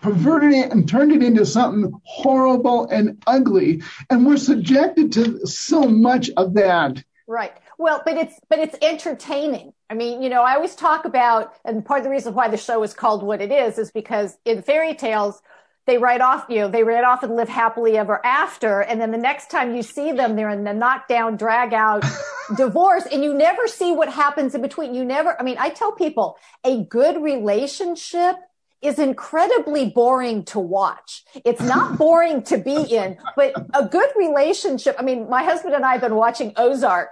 perverted 0.00 0.52
it 0.52 0.70
and 0.70 0.86
turned 0.86 1.12
it 1.12 1.22
into 1.22 1.46
something 1.46 1.92
horrible 2.04 2.86
and 2.86 3.22
ugly. 3.26 3.82
And 4.10 4.26
we're 4.26 4.36
subjected 4.36 5.12
to 5.12 5.46
so 5.46 5.82
much 5.88 6.30
of 6.36 6.54
that. 6.54 7.02
Right. 7.26 7.54
Well, 7.78 8.02
but 8.04 8.16
it's 8.16 8.38
but 8.48 8.58
it's 8.58 8.76
entertaining. 8.82 9.72
I 9.90 9.94
mean, 9.94 10.22
you 10.22 10.28
know, 10.28 10.42
I 10.42 10.54
always 10.54 10.74
talk 10.74 11.04
about, 11.04 11.54
and 11.64 11.84
part 11.84 12.00
of 12.00 12.04
the 12.04 12.10
reason 12.10 12.34
why 12.34 12.48
the 12.48 12.56
show 12.56 12.82
is 12.82 12.94
called 12.94 13.22
what 13.22 13.40
it 13.40 13.52
is, 13.52 13.78
is 13.78 13.90
because 13.90 14.38
in 14.44 14.62
fairy 14.62 14.94
tales, 14.94 15.40
they 15.86 15.98
write 15.98 16.20
off, 16.20 16.46
you 16.48 16.60
know, 16.60 16.68
they 16.68 16.82
write 16.82 17.04
off 17.04 17.22
and 17.22 17.36
live 17.36 17.48
happily 17.48 17.98
ever 17.98 18.24
after. 18.24 18.80
And 18.80 19.00
then 19.00 19.10
the 19.10 19.18
next 19.18 19.50
time 19.50 19.74
you 19.74 19.82
see 19.82 20.12
them, 20.12 20.34
they're 20.34 20.50
in 20.50 20.64
the 20.64 20.72
knockdown, 20.72 21.36
drag 21.36 21.74
out 21.74 22.04
divorce 22.56 23.06
and 23.10 23.22
you 23.22 23.34
never 23.34 23.66
see 23.66 23.92
what 23.92 24.10
happens 24.10 24.54
in 24.54 24.62
between. 24.62 24.94
You 24.94 25.04
never, 25.04 25.38
I 25.38 25.44
mean, 25.44 25.56
I 25.58 25.70
tell 25.70 25.92
people 25.92 26.38
a 26.64 26.84
good 26.84 27.22
relationship 27.22 28.36
is 28.80 28.98
incredibly 28.98 29.90
boring 29.90 30.44
to 30.44 30.58
watch. 30.58 31.24
It's 31.44 31.62
not 31.62 31.98
boring 31.98 32.42
to 32.44 32.58
be 32.58 32.76
in, 32.76 33.18
but 33.36 33.52
a 33.74 33.86
good 33.86 34.10
relationship. 34.16 34.96
I 34.98 35.02
mean, 35.02 35.28
my 35.28 35.42
husband 35.42 35.74
and 35.74 35.84
I 35.84 35.92
have 35.92 36.00
been 36.00 36.16
watching 36.16 36.52
Ozark 36.56 37.10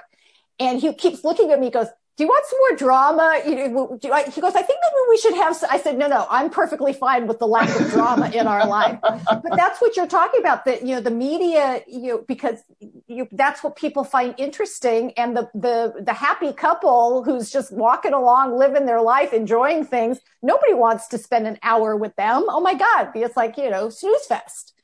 and 0.62 0.80
he 0.80 0.92
keeps 0.94 1.24
looking 1.24 1.50
at 1.50 1.60
me, 1.60 1.70
goes, 1.70 1.88
do 2.16 2.24
you 2.24 2.28
want 2.28 2.44
some 2.46 2.58
more 2.58 2.76
drama? 2.76 3.40
You 3.46 3.54
know, 3.54 3.98
you, 4.02 4.12
I, 4.12 4.24
he 4.24 4.42
goes, 4.42 4.54
I 4.54 4.60
think 4.60 4.78
maybe 4.82 4.94
we 5.08 5.16
should 5.16 5.34
have. 5.34 5.56
I 5.70 5.78
said, 5.78 5.96
no, 5.96 6.08
no, 6.08 6.26
I'm 6.28 6.50
perfectly 6.50 6.92
fine 6.92 7.26
with 7.26 7.38
the 7.38 7.46
lack 7.46 7.68
of 7.80 7.90
drama 7.90 8.30
in 8.30 8.46
our 8.46 8.66
life. 8.66 8.98
But 9.42 9.56
that's 9.56 9.80
what 9.80 9.96
you're 9.96 10.06
talking 10.06 10.40
about. 10.40 10.66
That 10.66 10.82
you 10.82 10.94
know, 10.94 11.00
the 11.00 11.10
media, 11.10 11.82
you 11.88 12.08
know, 12.08 12.24
because 12.28 12.58
you, 13.06 13.28
that's 13.32 13.64
what 13.64 13.76
people 13.76 14.04
find 14.04 14.34
interesting, 14.36 15.12
and 15.12 15.36
the 15.36 15.50
the 15.54 15.94
the 16.00 16.12
happy 16.12 16.52
couple 16.52 17.24
who's 17.24 17.50
just 17.50 17.72
walking 17.72 18.12
along, 18.12 18.58
living 18.58 18.84
their 18.84 19.00
life, 19.00 19.32
enjoying 19.32 19.84
things. 19.84 20.18
Nobody 20.42 20.74
wants 20.74 21.08
to 21.08 21.18
spend 21.18 21.46
an 21.46 21.58
hour 21.62 21.96
with 21.96 22.14
them. 22.16 22.44
Oh 22.48 22.60
my 22.60 22.74
God, 22.74 23.10
it's 23.14 23.36
like 23.36 23.56
you 23.56 23.70
know, 23.70 23.88
snooze 23.88 24.26
fest. 24.26 24.74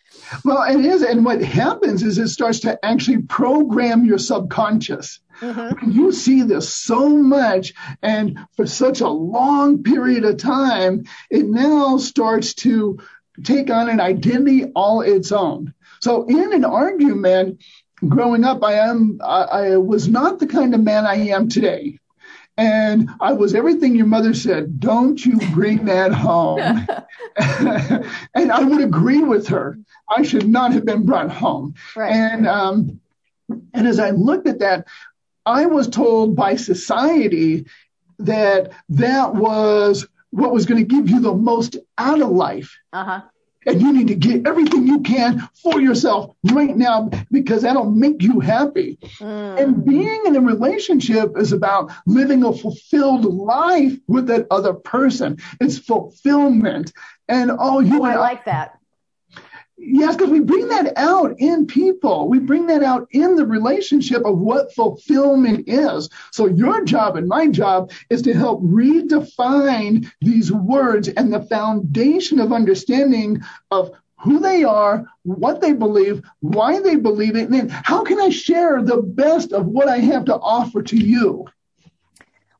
Well, 0.44 0.62
it 0.62 0.84
is. 0.84 1.02
And 1.02 1.24
what 1.24 1.42
happens 1.42 2.02
is 2.02 2.18
it 2.18 2.28
starts 2.28 2.60
to 2.60 2.84
actually 2.84 3.22
program 3.22 4.04
your 4.04 4.18
subconscious. 4.18 5.20
Mm-hmm. 5.40 5.90
You 5.90 6.12
see 6.12 6.42
this 6.42 6.72
so 6.72 7.08
much 7.08 7.74
and 8.02 8.38
for 8.56 8.66
such 8.66 9.00
a 9.00 9.08
long 9.08 9.82
period 9.82 10.24
of 10.24 10.38
time, 10.38 11.04
it 11.30 11.46
now 11.46 11.98
starts 11.98 12.54
to 12.54 12.98
take 13.44 13.70
on 13.70 13.88
an 13.88 14.00
identity 14.00 14.64
all 14.74 15.00
its 15.02 15.30
own. 15.30 15.74
So 16.00 16.24
in 16.24 16.52
an 16.52 16.64
argument, 16.64 17.62
growing 18.06 18.44
up, 18.44 18.62
I 18.64 18.74
am, 18.74 19.20
I, 19.22 19.42
I 19.42 19.76
was 19.76 20.08
not 20.08 20.38
the 20.38 20.46
kind 20.46 20.74
of 20.74 20.82
man 20.82 21.06
I 21.06 21.28
am 21.28 21.48
today. 21.48 21.98
And 22.58 23.08
I 23.20 23.32
was 23.34 23.54
everything 23.54 23.94
your 23.94 24.06
mother 24.06 24.34
said. 24.34 24.80
Don't 24.80 25.24
you 25.24 25.38
bring 25.52 25.84
that 25.84 26.12
home. 26.12 26.58
and 28.34 28.52
I 28.52 28.64
would 28.64 28.82
agree 28.82 29.22
with 29.22 29.46
her. 29.48 29.78
I 30.10 30.24
should 30.24 30.48
not 30.48 30.72
have 30.72 30.84
been 30.84 31.06
brought 31.06 31.30
home. 31.30 31.74
And 31.96 32.48
um, 32.48 33.00
and 33.72 33.86
as 33.86 34.00
I 34.00 34.10
looked 34.10 34.48
at 34.48 34.58
that, 34.58 34.86
I 35.46 35.66
was 35.66 35.88
told 35.88 36.34
by 36.34 36.56
society 36.56 37.66
that 38.18 38.72
that 38.88 39.34
was 39.34 40.06
what 40.30 40.52
was 40.52 40.66
going 40.66 40.80
to 40.80 40.94
give 40.94 41.08
you 41.08 41.20
the 41.20 41.32
most 41.32 41.76
out 41.96 42.20
of 42.20 42.30
life. 42.30 42.76
And 43.68 43.82
you 43.82 43.92
need 43.92 44.08
to 44.08 44.14
get 44.14 44.46
everything 44.46 44.86
you 44.86 45.00
can 45.00 45.46
for 45.62 45.78
yourself 45.80 46.34
right 46.44 46.74
now 46.74 47.10
because 47.30 47.62
that'll 47.62 47.90
make 47.90 48.22
you 48.22 48.40
happy. 48.40 48.98
Mm. 49.18 49.60
And 49.60 49.84
being 49.84 50.22
in 50.24 50.36
a 50.36 50.40
relationship 50.40 51.36
is 51.36 51.52
about 51.52 51.92
living 52.06 52.44
a 52.44 52.52
fulfilled 52.52 53.26
life 53.26 53.92
with 54.06 54.28
that 54.28 54.46
other 54.50 54.72
person. 54.72 55.36
It's 55.60 55.78
fulfillment. 55.78 56.92
And 57.28 57.50
all 57.50 57.82
you 57.82 58.00
oh, 58.00 58.04
I 58.04 58.16
like 58.16 58.46
that. 58.46 58.77
Yes, 59.80 60.16
because 60.16 60.30
we 60.30 60.40
bring 60.40 60.68
that 60.68 60.92
out 60.96 61.36
in 61.38 61.66
people. 61.66 62.28
We 62.28 62.40
bring 62.40 62.66
that 62.66 62.82
out 62.82 63.06
in 63.12 63.36
the 63.36 63.46
relationship 63.46 64.22
of 64.24 64.38
what 64.38 64.74
fulfillment 64.74 65.68
is. 65.68 66.08
So 66.32 66.46
your 66.46 66.84
job 66.84 67.16
and 67.16 67.28
my 67.28 67.46
job 67.46 67.92
is 68.10 68.22
to 68.22 68.34
help 68.34 68.60
redefine 68.60 70.10
these 70.20 70.52
words 70.52 71.06
and 71.06 71.32
the 71.32 71.42
foundation 71.42 72.40
of 72.40 72.52
understanding 72.52 73.40
of 73.70 73.92
who 74.20 74.40
they 74.40 74.64
are, 74.64 75.04
what 75.22 75.60
they 75.60 75.72
believe, 75.72 76.22
why 76.40 76.80
they 76.80 76.96
believe 76.96 77.36
it, 77.36 77.44
and 77.44 77.54
then 77.54 77.68
how 77.68 78.02
can 78.02 78.20
I 78.20 78.30
share 78.30 78.82
the 78.82 79.00
best 79.00 79.52
of 79.52 79.66
what 79.66 79.88
I 79.88 79.98
have 79.98 80.24
to 80.24 80.34
offer 80.36 80.82
to 80.82 80.96
you? 80.96 81.46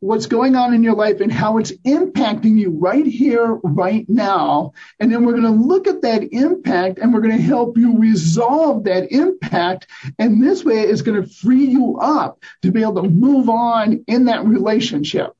what's 0.00 0.26
going 0.26 0.56
on 0.56 0.72
in 0.74 0.82
your 0.82 0.94
life 0.94 1.20
and 1.20 1.30
how 1.30 1.58
it's 1.58 1.72
impacting 1.86 2.58
you 2.58 2.70
right 2.70 3.06
here, 3.06 3.60
right 3.62 4.08
now. 4.08 4.72
And 4.98 5.12
then 5.12 5.24
we're 5.24 5.38
going 5.38 5.44
to 5.44 5.50
look 5.50 5.86
at 5.86 6.02
that 6.02 6.32
impact 6.32 6.98
and 6.98 7.12
we're 7.12 7.20
going 7.20 7.36
to 7.36 7.42
help 7.42 7.76
you 7.76 7.98
resolve 7.98 8.84
that 8.84 9.12
impact. 9.12 9.86
And 10.18 10.42
this 10.42 10.64
way 10.64 10.80
is 10.80 11.02
going 11.02 11.22
to 11.22 11.28
free 11.28 11.66
you 11.66 11.98
up 11.98 12.42
to 12.62 12.72
be 12.72 12.82
able 12.82 13.02
to 13.02 13.08
move 13.08 13.48
on 13.48 14.02
in 14.06 14.24
that 14.24 14.44
relationship. 14.46 15.36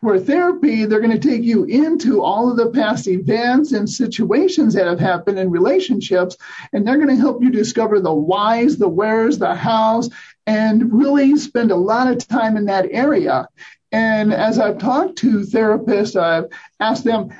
Where 0.00 0.18
therapy, 0.18 0.86
they're 0.86 1.00
going 1.00 1.18
to 1.18 1.28
take 1.28 1.42
you 1.42 1.64
into 1.64 2.22
all 2.22 2.50
of 2.50 2.56
the 2.56 2.70
past 2.70 3.06
events 3.06 3.72
and 3.72 3.90
situations 3.90 4.72
that 4.74 4.86
have 4.86 5.00
happened 5.00 5.38
in 5.38 5.50
relationships, 5.50 6.38
and 6.72 6.86
they're 6.86 6.96
going 6.96 7.14
to 7.14 7.16
help 7.16 7.42
you 7.42 7.50
discover 7.50 8.00
the 8.00 8.14
whys, 8.14 8.78
the 8.78 8.88
wheres, 8.88 9.36
the 9.36 9.54
hows, 9.54 10.08
and 10.46 10.92
really 10.92 11.36
spend 11.36 11.70
a 11.70 11.76
lot 11.76 12.08
of 12.10 12.26
time 12.26 12.56
in 12.56 12.66
that 12.66 12.86
area. 12.90 13.46
And 13.94 14.34
as 14.34 14.58
I've 14.58 14.78
talked 14.78 15.18
to 15.18 15.42
therapists, 15.42 16.20
I've 16.20 16.46
asked 16.80 17.04
them, 17.04 17.32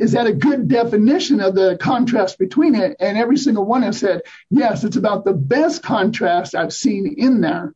is 0.00 0.12
that 0.12 0.26
a 0.26 0.32
good 0.32 0.66
definition 0.66 1.42
of 1.42 1.54
the 1.54 1.76
contrast 1.78 2.38
between 2.38 2.74
it? 2.74 2.96
And 2.98 3.18
every 3.18 3.36
single 3.36 3.66
one 3.66 3.82
has 3.82 3.98
said, 3.98 4.22
yes, 4.48 4.82
it's 4.82 4.96
about 4.96 5.26
the 5.26 5.34
best 5.34 5.82
contrast 5.82 6.54
I've 6.54 6.72
seen 6.72 7.16
in 7.18 7.42
there. 7.42 7.74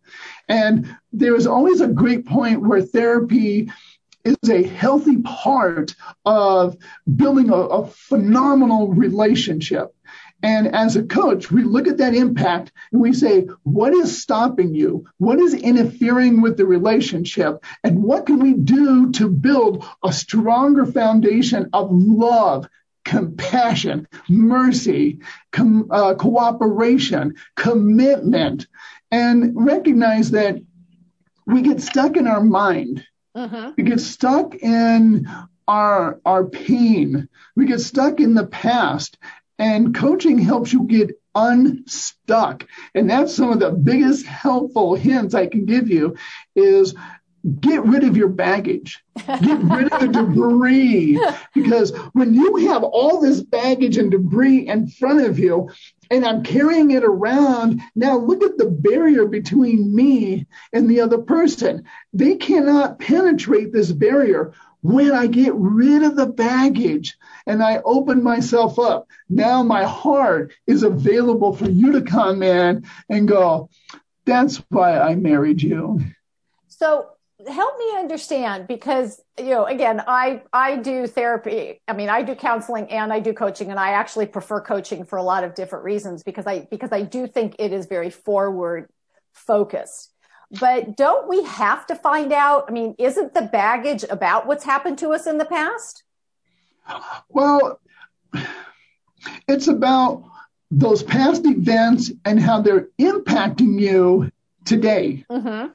And 0.48 0.96
there 1.12 1.36
is 1.36 1.46
always 1.46 1.82
a 1.82 1.88
great 1.88 2.24
point 2.24 2.62
where 2.62 2.80
therapy 2.80 3.70
is 4.24 4.48
a 4.48 4.62
healthy 4.62 5.18
part 5.18 5.94
of 6.24 6.78
building 7.14 7.50
a, 7.50 7.56
a 7.56 7.86
phenomenal 7.88 8.88
relationship. 8.88 9.94
And 10.42 10.74
as 10.74 10.94
a 10.94 11.02
coach, 11.02 11.50
we 11.50 11.64
look 11.64 11.88
at 11.88 11.98
that 11.98 12.14
impact 12.14 12.72
and 12.92 13.00
we 13.00 13.12
say, 13.12 13.48
what 13.64 13.92
is 13.92 14.22
stopping 14.22 14.74
you? 14.74 15.06
What 15.18 15.40
is 15.40 15.54
interfering 15.54 16.40
with 16.40 16.56
the 16.56 16.66
relationship? 16.66 17.64
And 17.82 18.02
what 18.02 18.26
can 18.26 18.38
we 18.38 18.54
do 18.54 19.10
to 19.12 19.28
build 19.28 19.84
a 20.04 20.12
stronger 20.12 20.86
foundation 20.86 21.70
of 21.72 21.90
love, 21.90 22.68
compassion, 23.04 24.06
mercy, 24.28 25.18
com- 25.50 25.88
uh, 25.90 26.14
cooperation, 26.14 27.34
commitment, 27.56 28.66
and 29.10 29.52
recognize 29.54 30.30
that 30.32 30.60
we 31.46 31.62
get 31.62 31.80
stuck 31.80 32.16
in 32.16 32.26
our 32.26 32.42
mind. 32.42 33.04
Mm-hmm. 33.36 33.70
We 33.76 33.84
get 33.84 34.00
stuck 34.00 34.54
in 34.54 35.26
our 35.66 36.20
our 36.24 36.44
pain. 36.44 37.28
We 37.56 37.66
get 37.66 37.80
stuck 37.80 38.20
in 38.20 38.34
the 38.34 38.46
past. 38.46 39.16
And 39.58 39.94
coaching 39.94 40.38
helps 40.38 40.72
you 40.72 40.84
get 40.84 41.10
unstuck. 41.34 42.66
And 42.94 43.10
that's 43.10 43.34
some 43.34 43.52
of 43.52 43.60
the 43.60 43.70
biggest 43.70 44.26
helpful 44.26 44.94
hints 44.94 45.34
I 45.34 45.46
can 45.46 45.66
give 45.66 45.88
you 45.88 46.16
is 46.54 46.94
get 47.60 47.84
rid 47.84 48.04
of 48.04 48.16
your 48.16 48.28
baggage, 48.28 49.02
get 49.26 49.58
rid 49.62 49.92
of 49.92 50.00
the 50.00 50.08
debris. 50.08 51.20
Because 51.54 51.96
when 52.12 52.34
you 52.34 52.68
have 52.68 52.84
all 52.84 53.20
this 53.20 53.40
baggage 53.40 53.96
and 53.96 54.10
debris 54.10 54.68
in 54.68 54.88
front 54.88 55.26
of 55.26 55.38
you, 55.38 55.70
and 56.10 56.24
I'm 56.24 56.42
carrying 56.42 56.90
it 56.92 57.04
around, 57.04 57.80
now 57.94 58.16
look 58.16 58.42
at 58.42 58.56
the 58.56 58.66
barrier 58.66 59.26
between 59.26 59.94
me 59.94 60.46
and 60.72 60.88
the 60.88 61.00
other 61.00 61.18
person. 61.18 61.84
They 62.12 62.36
cannot 62.36 62.98
penetrate 62.98 63.72
this 63.72 63.92
barrier. 63.92 64.52
When 64.82 65.12
I 65.12 65.26
get 65.26 65.54
rid 65.54 66.02
of 66.02 66.16
the 66.16 66.26
baggage 66.26 67.16
and 67.46 67.62
I 67.62 67.78
open 67.84 68.22
myself 68.22 68.78
up, 68.78 69.08
now 69.28 69.62
my 69.62 69.84
heart 69.84 70.52
is 70.66 70.82
available 70.82 71.54
for 71.54 71.68
you 71.68 71.92
to 71.92 72.02
come 72.02 72.42
in 72.42 72.86
and 73.08 73.26
go, 73.26 73.70
that's 74.24 74.62
why 74.68 74.98
I 74.98 75.14
married 75.16 75.62
you. 75.62 76.00
So 76.68 77.08
help 77.46 77.78
me 77.78 77.96
understand 77.96 78.66
because 78.66 79.20
you 79.38 79.50
know 79.50 79.64
again 79.64 80.02
i 80.08 80.42
i 80.52 80.76
do 80.76 81.06
therapy 81.06 81.80
i 81.86 81.92
mean 81.92 82.08
i 82.08 82.20
do 82.20 82.34
counseling 82.34 82.90
and 82.90 83.12
i 83.12 83.20
do 83.20 83.32
coaching 83.32 83.70
and 83.70 83.78
i 83.78 83.90
actually 83.90 84.26
prefer 84.26 84.60
coaching 84.60 85.04
for 85.04 85.16
a 85.18 85.22
lot 85.22 85.44
of 85.44 85.54
different 85.54 85.84
reasons 85.84 86.24
because 86.24 86.48
i 86.48 86.66
because 86.68 86.90
i 86.90 87.00
do 87.00 87.28
think 87.28 87.54
it 87.60 87.72
is 87.72 87.86
very 87.86 88.10
forward 88.10 88.88
focused 89.32 90.12
but 90.50 90.96
don't 90.96 91.28
we 91.28 91.42
have 91.44 91.86
to 91.86 91.94
find 91.94 92.32
out? 92.32 92.64
I 92.68 92.72
mean 92.72 92.94
isn't 92.98 93.34
the 93.34 93.42
baggage 93.42 94.04
about 94.08 94.46
what's 94.46 94.64
happened 94.64 94.98
to 94.98 95.10
us 95.10 95.26
in 95.26 95.38
the 95.38 95.44
past? 95.44 96.02
Well 97.28 97.80
it's 99.46 99.68
about 99.68 100.24
those 100.70 101.02
past 101.02 101.46
events 101.46 102.12
and 102.24 102.38
how 102.38 102.60
they're 102.60 102.88
impacting 102.98 103.80
you 103.80 104.30
today. 104.64 105.24
Mm-hmm. 105.30 105.68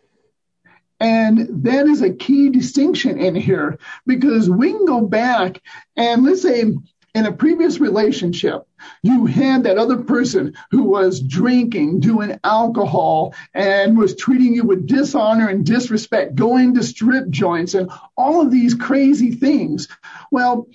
And 1.00 1.66
that 1.66 1.88
is 1.88 2.02
a 2.02 2.14
key 2.14 2.50
distinction 2.50 3.20
in 3.20 3.36
here 3.36 3.78
because 4.06 4.50
we 4.50 4.72
can 4.72 4.86
go 4.86 5.02
back 5.02 5.62
and 5.98 6.24
let's 6.24 6.44
say 6.44 6.74
in 7.14 7.28
a 7.28 7.32
previous 7.32 7.80
relationship, 7.80 8.68
you 9.04 9.28
had 9.28 9.64
that 9.64 9.78
other 9.78 9.98
person 9.98 10.56
who 10.72 10.84
was 10.84 11.22
drinking, 11.22 12.00
doing 12.00 12.40
alcohol, 12.44 13.36
and 13.54 13.98
was 13.98 14.16
treating 14.16 14.56
you 14.56 14.64
with 14.64 14.88
dishonor 14.88 15.48
and 15.48 15.66
disrespect, 15.66 16.36
going 16.36 16.74
to 16.74 16.84
strip 16.84 17.30
joints, 17.30 17.76
and 17.76 17.92
all 18.18 18.42
of 18.42 18.52
these 18.52 18.74
crazy 18.74 19.32
things. 19.32 19.88
Well, 20.32 20.68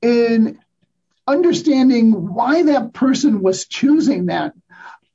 in 0.00 0.58
understanding 1.26 2.32
why 2.34 2.62
that 2.62 2.94
person 2.94 3.42
was 3.42 3.66
choosing 3.66 4.26
that, 4.26 4.54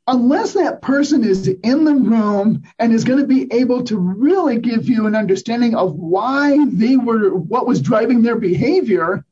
unless 0.07 0.53
that 0.53 0.81
person 0.83 1.23
is 1.23 1.47
in 1.47 1.83
the 1.83 1.95
room 1.95 2.63
and 2.77 2.93
is 2.93 3.05
going 3.05 3.19
to 3.19 3.27
be 3.27 3.51
able 3.51 3.83
to 3.85 3.97
really 3.97 4.59
give 4.59 4.87
you 4.87 5.07
an 5.07 5.15
understanding 5.15 5.73
of 5.73 5.95
why 5.95 6.63
they 6.65 6.97
were, 6.97 7.33
what 7.33 7.65
was 7.65 7.81
driving 7.81 8.21
their 8.21 8.35
behavior, 8.35 9.25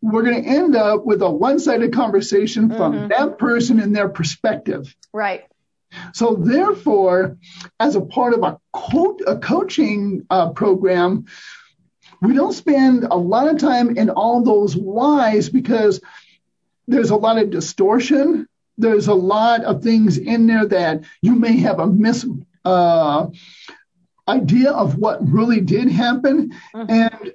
we're 0.00 0.22
going 0.22 0.42
to 0.42 0.48
end 0.48 0.76
up 0.76 1.04
with 1.04 1.22
a 1.22 1.30
one 1.30 1.58
sided 1.58 1.92
conversation 1.92 2.68
from 2.68 2.92
mm-hmm. 2.92 3.08
that 3.08 3.38
person 3.38 3.80
and 3.80 3.94
their 3.94 4.08
perspective. 4.08 4.94
Right. 5.12 5.44
So, 6.12 6.34
therefore, 6.34 7.38
as 7.80 7.96
a 7.96 8.02
part 8.02 8.34
of 8.34 8.42
a, 8.42 8.58
co- 8.72 9.18
a 9.26 9.38
coaching 9.38 10.26
uh, 10.28 10.50
program, 10.50 11.24
we 12.20 12.34
don't 12.34 12.52
spend 12.52 13.04
a 13.04 13.16
lot 13.16 13.48
of 13.48 13.58
time 13.58 13.96
in 13.96 14.10
all 14.10 14.42
those 14.42 14.76
whys 14.76 15.48
because 15.48 16.00
there's 16.86 17.10
a 17.10 17.16
lot 17.16 17.38
of 17.38 17.50
distortion 17.50 18.46
there's 18.78 19.08
a 19.08 19.14
lot 19.14 19.64
of 19.64 19.82
things 19.82 20.16
in 20.16 20.46
there 20.46 20.64
that 20.64 21.04
you 21.20 21.34
may 21.34 21.56
have 21.58 21.80
a 21.80 21.86
mis 21.86 22.24
uh, 22.64 23.26
idea 24.28 24.70
of 24.70 24.96
what 24.96 25.26
really 25.28 25.60
did 25.60 25.90
happen. 25.90 26.52
Mm-hmm. 26.74 26.90
And 26.90 27.34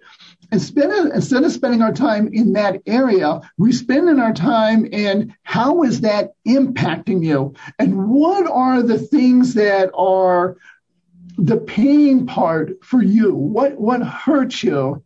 instead 0.54 0.92
of, 0.92 1.08
instead 1.08 1.44
of 1.44 1.52
spending 1.52 1.82
our 1.82 1.92
time 1.92 2.30
in 2.32 2.54
that 2.54 2.82
area, 2.86 3.42
we 3.58 3.74
spend 3.74 4.08
in 4.08 4.20
our 4.20 4.34
time 4.34 4.86
in 4.86 5.36
how 5.42 5.84
is 5.84 6.02
that 6.02 6.34
impacting 6.48 7.26
you? 7.26 7.56
And 7.80 8.08
what 8.10 8.50
are 8.50 8.84
the 8.84 9.00
things 9.00 9.56
that 9.56 9.90
are 9.96 10.56
the 11.38 11.58
pain 11.58 12.28
part 12.28 12.86
for 12.86 13.02
you? 13.02 13.34
What, 13.34 13.80
what 13.80 14.04
hurts 14.04 14.64
you? 14.64 15.04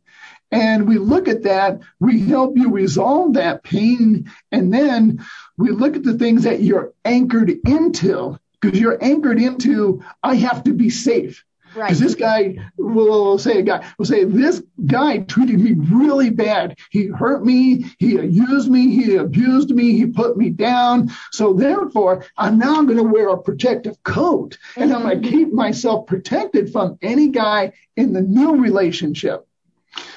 And 0.52 0.88
we 0.88 0.98
look 0.98 1.28
at 1.28 1.44
that, 1.44 1.80
we 2.00 2.20
help 2.22 2.58
you 2.58 2.72
resolve 2.72 3.34
that 3.34 3.64
pain, 3.64 4.32
and 4.52 4.74
then 4.74 5.26
we 5.58 5.72
look 5.72 5.96
at 5.96 6.04
the 6.04 6.18
things 6.18 6.44
that 6.44 6.62
you're 6.62 6.94
anchored 7.04 7.50
into, 7.50 8.40
because 8.60 8.80
you're 8.80 9.04
anchored 9.04 9.42
into, 9.42 10.04
I 10.24 10.36
have 10.36 10.64
to 10.66 10.74
be 10.74 10.90
safe. 10.90 11.44
Because 11.86 12.00
this 12.00 12.16
guy 12.16 12.58
will 12.78 13.38
say 13.38 13.60
a 13.60 13.62
guy 13.62 13.86
will 13.98 14.06
say 14.06 14.26
this 14.26 14.62
guy 14.86 15.20
treated 15.20 15.60
me 15.60 15.74
really 15.74 16.30
bad. 16.30 16.78
He 16.90 17.08
hurt 17.08 17.46
me. 17.46 17.86
He 18.00 18.20
used 18.20 18.70
me. 18.70 18.90
He 18.90 19.16
abused 19.16 19.72
me. 19.72 19.94
He 19.94 20.08
put 20.08 20.38
me 20.38 20.50
down. 20.50 21.12
So 21.32 21.54
therefore, 21.54 22.26
I'm 22.38 22.58
now 22.58 22.84
going 22.84 22.98
to 22.98 23.04
wear 23.04 23.30
a 23.30 23.42
protective 23.42 24.02
coat, 24.04 24.58
and. 24.76 24.98
I'm 24.98 25.04
going 25.04 25.22
to 25.22 25.30
keep 25.30 25.54
myself 25.54 26.08
protected 26.08 26.72
from 26.72 26.98
any 27.02 27.30
guy 27.30 27.74
in 27.96 28.14
the 28.14 28.22
new 28.22 28.56
relationship. 28.56 29.48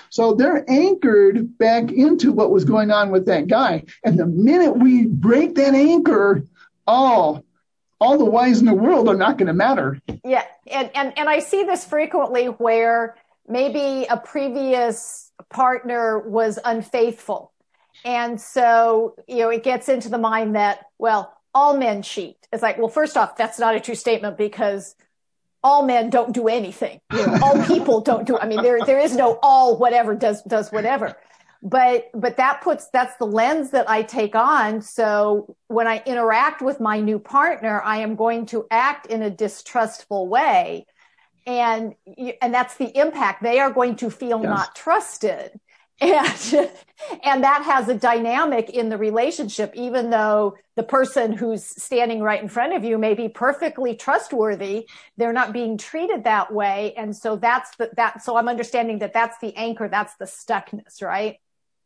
So 0.09 0.35
they're 0.35 0.65
anchored 0.69 1.59
back 1.59 1.93
into 1.93 2.33
what 2.33 2.51
was 2.51 2.65
going 2.65 2.91
on 2.91 3.11
with 3.11 3.27
that 3.27 3.47
guy. 3.47 3.85
And 4.05 4.19
the 4.19 4.27
minute 4.27 4.73
we 4.73 5.07
break 5.07 5.55
that 5.57 5.75
anchor, 5.75 6.45
oh, 6.87 7.45
all 8.01 8.17
the 8.17 8.25
whys 8.25 8.61
in 8.61 8.67
the 8.67 8.75
world 8.75 9.09
are 9.09 9.17
not 9.17 9.37
going 9.37 9.47
to 9.47 9.53
matter. 9.53 10.01
Yeah. 10.25 10.45
And, 10.67 10.91
and, 10.95 11.17
and 11.19 11.29
I 11.29 11.41
see 11.41 11.65
this 11.65 11.85
frequently 11.85 12.47
where 12.47 13.17
maybe 13.47 14.07
a 14.09 14.17
previous 14.17 15.31
partner 15.51 16.19
was 16.19 16.59
unfaithful. 16.65 17.53
And 18.05 18.41
so, 18.41 19.17
you 19.29 19.39
know, 19.39 19.51
it 19.51 19.63
gets 19.63 19.89
into 19.89 20.09
the 20.09 20.19
mind 20.19 20.57
that, 20.57 20.87
well, 20.99 21.37
all 21.55 21.77
men 21.77 22.03
cheat. 22.03 22.37
It's 22.53 22.63
like, 22.63 22.79
well, 22.79 22.89
first 22.89 23.17
off, 23.17 23.37
that's 23.37 23.59
not 23.59 23.75
a 23.75 23.81
true 23.81 23.95
statement 23.95 24.39
because 24.39 24.95
all 25.63 25.85
men 25.85 26.09
don't 26.09 26.33
do 26.33 26.49
anything. 26.49 27.01
You 27.13 27.27
know, 27.27 27.39
all 27.43 27.63
people 27.67 28.01
don't 28.01 28.27
do. 28.27 28.39
I 28.39 28.47
mean, 28.47 28.63
there 28.63 28.79
there 28.85 28.99
is 28.99 29.15
no 29.15 29.39
all 29.43 29.77
whatever 29.77 30.15
does 30.15 30.43
does 30.43 30.71
whatever. 30.71 31.17
But 31.63 32.11
but 32.15 32.39
that 32.39 32.63
puts 32.63 32.89
that's 32.89 33.17
the 33.17 33.27
lens 33.27 33.71
that 33.71 33.89
I 33.89 34.03
take 34.03 34.35
on. 34.35 34.81
So 34.81 35.57
when 35.69 35.87
I 35.87 36.03
interact 36.07 36.63
with 36.63 36.81
my 36.81 37.01
new 37.01 37.19
partner, 37.19 37.83
I 37.83 37.99
am 37.99 38.17
going 38.17 38.47
to 38.47 38.67
act 38.71 39.07
in 39.07 39.21
a 39.21 39.31
distrustful 39.31 40.27
way, 40.29 40.87
and 41.47 41.95
and 42.41 42.55
that's 42.55 42.77
the 42.77 42.97
impact. 42.99 43.43
They 43.43 43.61
are 43.61 43.71
going 43.71 43.97
to 43.97 44.11
feel 44.11 44.41
yes. 44.41 44.49
not 44.49 44.75
trusted 44.75 45.61
and 46.01 46.71
and 47.23 47.45
that 47.45 47.63
has 47.63 47.87
a 47.89 47.95
dynamic 47.95 48.71
in 48.71 48.89
the 48.89 48.97
relationship 48.97 49.71
even 49.75 50.09
though 50.09 50.57
the 50.75 50.83
person 50.83 51.31
who's 51.31 51.63
standing 51.63 52.23
right 52.23 52.43
in 52.43 52.49
front 52.49 52.73
of 52.73 52.83
you 52.85 52.97
may 52.97 53.13
be 53.13 53.29
perfectly 53.29 53.95
trustworthy 53.95 54.89
they're 55.19 55.35
not 55.35 55.53
being 55.53 55.77
treated 55.77 56.25
that 56.25 56.55
way 56.55 56.95
and 56.97 57.15
so 57.15 57.37
that's 57.37 57.77
the, 57.77 57.91
that 57.97 58.23
so 58.23 58.39
i'm 58.39 58.49
understanding 58.49 59.01
that 59.01 59.13
that's 59.13 59.37
the 59.41 59.55
anchor 59.57 59.89
that's 59.89 60.15
the 60.17 60.25
stuckness 60.25 61.03
right 61.03 61.37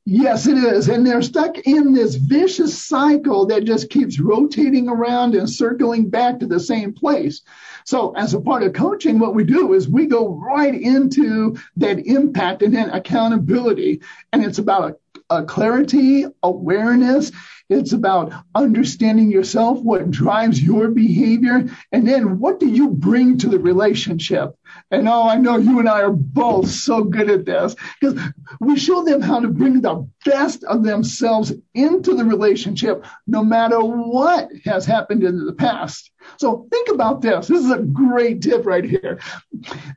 Yes, 0.07 0.47
it 0.47 0.59
is. 0.59 0.89
And 0.89 1.07
they're 1.07 1.23
stuck 1.23 1.57
in 1.61 1.95
this 1.95 2.17
vicious 2.17 2.79
cycle 2.79 3.47
that 3.47 3.65
just 3.65 3.89
keeps 3.89 4.21
rotating 4.21 4.87
around 4.87 5.35
and 5.35 5.49
circling 5.49 6.11
back 6.11 6.39
to 6.41 6.47
the 6.47 6.61
same 6.61 6.93
place. 6.93 7.41
So 7.87 8.13
as 8.13 8.35
a 8.35 8.41
part 8.41 8.63
of 8.63 8.75
coaching, 8.75 9.19
what 9.19 9.35
we 9.35 9.45
do 9.45 9.73
is 9.73 9.89
we 9.89 10.05
go 10.05 10.29
right 10.35 10.75
into 10.75 11.57
that 11.79 12.07
impact 12.07 12.61
and 12.61 12.75
then 12.75 12.91
accountability. 12.91 14.03
And 14.33 14.45
it's 14.45 14.59
about 14.59 15.01
clarity, 15.43 16.27
awareness, 16.43 17.33
it's 17.71 17.93
about 17.95 18.33
understanding 18.55 19.31
yourself, 19.31 19.81
what 19.81 20.11
drives 20.11 20.63
your 20.63 20.89
behavior, 20.89 21.65
and 21.93 22.07
then 22.07 22.39
what 22.39 22.61
do 22.61 22.69
you 22.69 22.89
bring 22.91 23.39
to 23.39 23.49
the 23.49 23.59
relationship? 23.59 24.55
And 24.91 25.09
oh, 25.09 25.27
I 25.27 25.37
know 25.37 25.57
you 25.57 25.79
and 25.79 25.89
I 25.89 26.03
are 26.03 26.13
both 26.13 26.69
so 26.69 27.05
good 27.05 27.31
at 27.31 27.47
this 27.47 27.75
because 27.99 28.21
we 28.61 28.79
show 28.79 29.03
them 29.03 29.23
how 29.23 29.41
to 29.41 29.49
bring 29.49 29.81
the 29.81 30.07
best 30.27 30.63
of 30.65 30.85
themselves 30.85 31.53
into 31.73 32.15
the 32.15 32.25
relationship, 32.25 33.07
no 33.27 33.43
matter 33.43 33.81
what 33.81 34.51
has 34.67 34.85
happened 34.85 35.23
in 35.23 35.47
the 35.47 35.55
past. 35.55 36.11
So 36.37 36.67
think 36.71 36.91
about 36.91 37.23
this. 37.23 37.49
This 37.49 37.65
is 37.65 37.71
a 37.71 37.79
great 37.79 38.43
tip 38.43 38.67
right 38.67 38.85
here. 38.85 39.21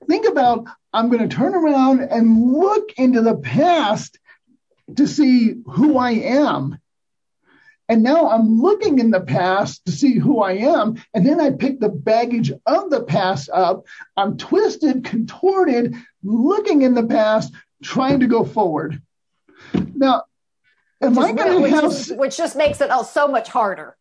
Think 0.08 0.26
about 0.26 0.66
I'm 0.94 1.10
going 1.10 1.28
to 1.28 1.36
turn 1.36 1.54
around 1.54 2.00
and 2.00 2.54
look 2.54 2.94
into 2.98 3.22
the 3.22 3.36
past 3.36 4.18
to 4.96 5.08
see 5.08 5.56
who 5.66 5.98
I 5.98 6.12
am 6.12 6.78
and 7.90 8.04
now 8.04 8.30
I'm 8.30 8.62
looking 8.62 9.00
in 9.00 9.12
the 9.12 9.22
past 9.22 9.86
to 9.86 9.92
see 9.92 10.16
who 10.16 10.42
I 10.42 10.54
am. 10.54 11.02
And 11.14 11.26
then 11.26 11.40
I 11.40 11.52
pick 11.52 11.80
the 11.80 11.90
baggage 11.90 12.52
of 12.66 12.90
the 12.90 13.04
past 13.04 13.50
up. 13.50 13.86
I'm 14.18 14.38
twisted, 14.38 15.06
contorted, 15.06 15.96
looking 16.24 16.82
in 16.82 16.96
the 16.96 17.06
past, 17.06 17.54
trying 17.82 18.20
to 18.20 18.28
go 18.28 18.44
forward. 18.44 19.02
Now, 19.74 20.24
am 21.02 21.18
I 21.18 21.32
going 21.32 21.64
to 21.64 21.70
have. 21.70 22.18
Which 22.18 22.38
just 22.38 22.58
makes 22.58 22.82
it 22.82 22.92
all 22.92 23.06
so 23.06 23.28
much 23.28 23.48
harder. 23.48 23.96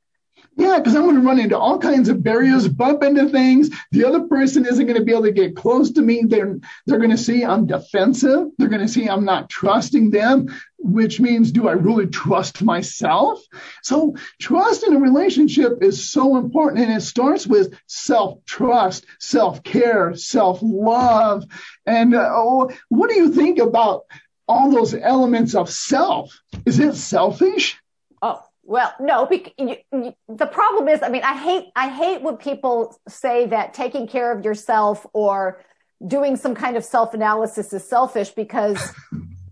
Yeah, 0.58 0.78
because 0.78 0.94
I'm 0.94 1.02
going 1.02 1.16
to 1.16 1.20
run 1.20 1.38
into 1.38 1.58
all 1.58 1.78
kinds 1.78 2.08
of 2.08 2.22
barriers, 2.22 2.66
bump 2.66 3.02
into 3.02 3.28
things. 3.28 3.68
The 3.92 4.06
other 4.06 4.22
person 4.22 4.64
isn't 4.64 4.86
going 4.86 4.98
to 4.98 5.04
be 5.04 5.12
able 5.12 5.24
to 5.24 5.32
get 5.32 5.54
close 5.54 5.90
to 5.92 6.02
me. 6.02 6.22
They're 6.26 6.58
they're 6.86 6.98
going 6.98 7.10
to 7.10 7.18
see 7.18 7.44
I'm 7.44 7.66
defensive. 7.66 8.48
They're 8.56 8.70
going 8.70 8.80
to 8.80 8.88
see 8.88 9.06
I'm 9.06 9.26
not 9.26 9.50
trusting 9.50 10.10
them, 10.10 10.46
which 10.78 11.20
means 11.20 11.52
do 11.52 11.68
I 11.68 11.72
really 11.72 12.06
trust 12.06 12.62
myself? 12.62 13.38
So 13.82 14.14
trust 14.40 14.82
in 14.82 14.96
a 14.96 14.98
relationship 14.98 15.82
is 15.82 16.10
so 16.10 16.36
important, 16.36 16.84
and 16.84 16.92
it 16.94 17.02
starts 17.02 17.46
with 17.46 17.78
self-trust, 17.86 19.04
self-care, 19.20 20.14
self-love. 20.14 21.44
And 21.84 22.14
uh, 22.14 22.30
oh, 22.32 22.70
what 22.88 23.10
do 23.10 23.16
you 23.16 23.30
think 23.30 23.58
about 23.58 24.04
all 24.48 24.70
those 24.70 24.94
elements 24.94 25.54
of 25.54 25.68
self? 25.68 26.40
Is 26.64 26.78
it 26.78 26.94
selfish? 26.94 27.78
Oh, 28.22 28.40
well, 28.66 28.92
no, 28.98 29.26
because 29.26 29.52
you, 29.58 29.76
you, 29.92 30.12
the 30.28 30.46
problem 30.46 30.88
is, 30.88 31.02
I 31.02 31.08
mean, 31.08 31.22
I 31.22 31.36
hate, 31.36 31.66
I 31.76 31.88
hate 31.88 32.20
when 32.20 32.36
people 32.36 32.98
say 33.08 33.46
that 33.46 33.74
taking 33.74 34.08
care 34.08 34.36
of 34.36 34.44
yourself 34.44 35.06
or 35.12 35.64
doing 36.06 36.36
some 36.36 36.54
kind 36.54 36.76
of 36.76 36.84
self 36.84 37.14
analysis 37.14 37.72
is 37.72 37.88
selfish 37.88 38.30
because 38.30 38.92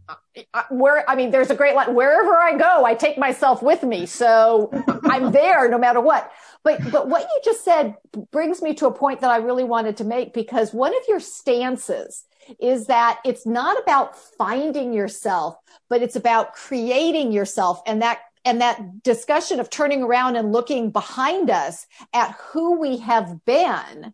where, 0.70 1.08
I 1.08 1.14
mean, 1.14 1.30
there's 1.30 1.50
a 1.50 1.54
great 1.54 1.76
line, 1.76 1.94
wherever 1.94 2.36
I 2.36 2.58
go, 2.58 2.84
I 2.84 2.94
take 2.94 3.16
myself 3.16 3.62
with 3.62 3.84
me. 3.84 4.06
So 4.06 4.70
I'm 5.04 5.30
there 5.30 5.68
no 5.68 5.78
matter 5.78 6.00
what. 6.00 6.30
But, 6.64 6.80
but 6.90 7.08
what 7.08 7.22
you 7.22 7.40
just 7.44 7.64
said 7.64 7.94
brings 8.32 8.62
me 8.62 8.74
to 8.74 8.86
a 8.86 8.92
point 8.92 9.20
that 9.20 9.30
I 9.30 9.36
really 9.36 9.64
wanted 9.64 9.98
to 9.98 10.04
make 10.04 10.34
because 10.34 10.74
one 10.74 10.94
of 10.94 11.02
your 11.06 11.20
stances 11.20 12.24
is 12.60 12.86
that 12.86 13.20
it's 13.24 13.46
not 13.46 13.80
about 13.80 14.18
finding 14.18 14.92
yourself, 14.92 15.56
but 15.88 16.02
it's 16.02 16.16
about 16.16 16.52
creating 16.54 17.32
yourself. 17.32 17.80
And 17.86 18.02
that 18.02 18.20
and 18.44 18.60
that 18.60 19.02
discussion 19.02 19.60
of 19.60 19.70
turning 19.70 20.02
around 20.02 20.36
and 20.36 20.52
looking 20.52 20.90
behind 20.90 21.50
us 21.50 21.86
at 22.12 22.32
who 22.52 22.78
we 22.78 22.98
have 22.98 23.44
been 23.44 24.12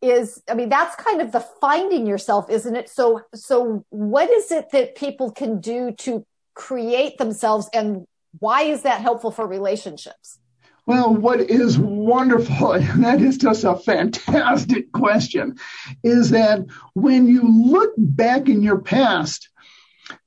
is 0.00 0.42
i 0.48 0.54
mean 0.54 0.68
that's 0.68 0.96
kind 0.96 1.20
of 1.20 1.32
the 1.32 1.40
finding 1.60 2.06
yourself 2.06 2.50
isn't 2.50 2.76
it 2.76 2.88
so 2.88 3.22
so 3.34 3.84
what 3.90 4.30
is 4.30 4.50
it 4.50 4.70
that 4.70 4.94
people 4.94 5.30
can 5.30 5.60
do 5.60 5.92
to 5.92 6.24
create 6.54 7.18
themselves 7.18 7.68
and 7.72 8.06
why 8.38 8.62
is 8.62 8.82
that 8.82 9.00
helpful 9.00 9.30
for 9.30 9.46
relationships 9.46 10.38
well, 10.84 11.14
what 11.14 11.40
is 11.40 11.78
wonderful, 11.78 12.72
and 12.72 13.04
that 13.04 13.22
is 13.22 13.38
just 13.38 13.64
a 13.64 13.76
fantastic 13.76 14.90
question, 14.90 15.56
is 16.02 16.30
that 16.30 16.66
when 16.94 17.28
you 17.28 17.42
look 17.42 17.92
back 17.96 18.48
in 18.48 18.62
your 18.62 18.80
past, 18.80 19.48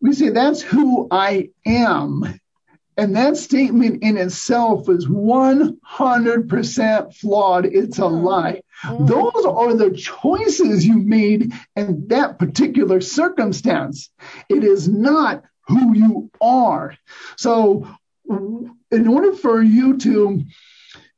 we 0.01 0.13
say 0.13 0.29
that's 0.29 0.61
who 0.61 1.07
I 1.11 1.49
am. 1.65 2.39
And 2.97 3.15
that 3.15 3.37
statement 3.37 4.03
in 4.03 4.17
itself 4.17 4.89
is 4.89 5.05
100% 5.05 7.15
flawed. 7.15 7.65
It's 7.65 7.97
a 7.97 8.07
lie. 8.07 8.61
Mm-hmm. 8.83 9.05
Those 9.05 9.45
are 9.45 9.73
the 9.73 9.91
choices 9.91 10.85
you 10.85 10.99
made 10.99 11.53
in 11.75 12.07
that 12.07 12.39
particular 12.39 13.01
circumstance. 13.01 14.09
It 14.49 14.63
is 14.63 14.87
not 14.87 15.43
who 15.67 15.93
you 15.93 16.31
are. 16.39 16.95
So, 17.37 17.87
in 18.29 19.07
order 19.07 19.33
for 19.33 19.61
you 19.61 19.97
to 19.97 20.43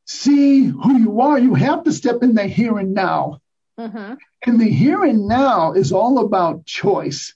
see 0.05 0.65
who 0.65 0.97
you 0.97 1.21
are, 1.21 1.37
you 1.37 1.53
have 1.53 1.83
to 1.83 1.91
step 1.91 2.23
in 2.23 2.33
the 2.33 2.47
here 2.47 2.77
and 2.77 2.93
now. 2.93 3.39
Mm-hmm. 3.79 4.13
And 4.45 4.59
the 4.59 4.69
here 4.69 5.03
and 5.03 5.27
now 5.27 5.73
is 5.73 5.91
all 5.91 6.19
about 6.19 6.65
choice. 6.65 7.33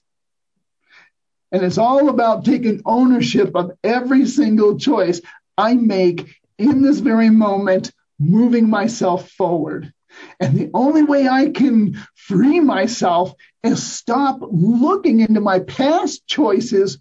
And 1.52 1.62
it's 1.62 1.78
all 1.78 2.08
about 2.08 2.44
taking 2.44 2.80
ownership 2.86 3.54
of 3.54 3.72
every 3.84 4.26
single 4.26 4.78
choice 4.78 5.20
I 5.56 5.74
make 5.74 6.40
in 6.58 6.80
this 6.80 6.98
very 6.98 7.28
moment, 7.28 7.92
moving 8.18 8.70
myself 8.70 9.30
forward. 9.30 9.92
And 10.40 10.58
the 10.58 10.70
only 10.72 11.02
way 11.02 11.28
I 11.28 11.50
can 11.50 12.00
free 12.14 12.60
myself 12.60 13.34
is 13.62 13.82
stop 13.82 14.40
looking 14.40 15.20
into 15.20 15.40
my 15.40 15.60
past 15.60 16.26
choices 16.26 16.98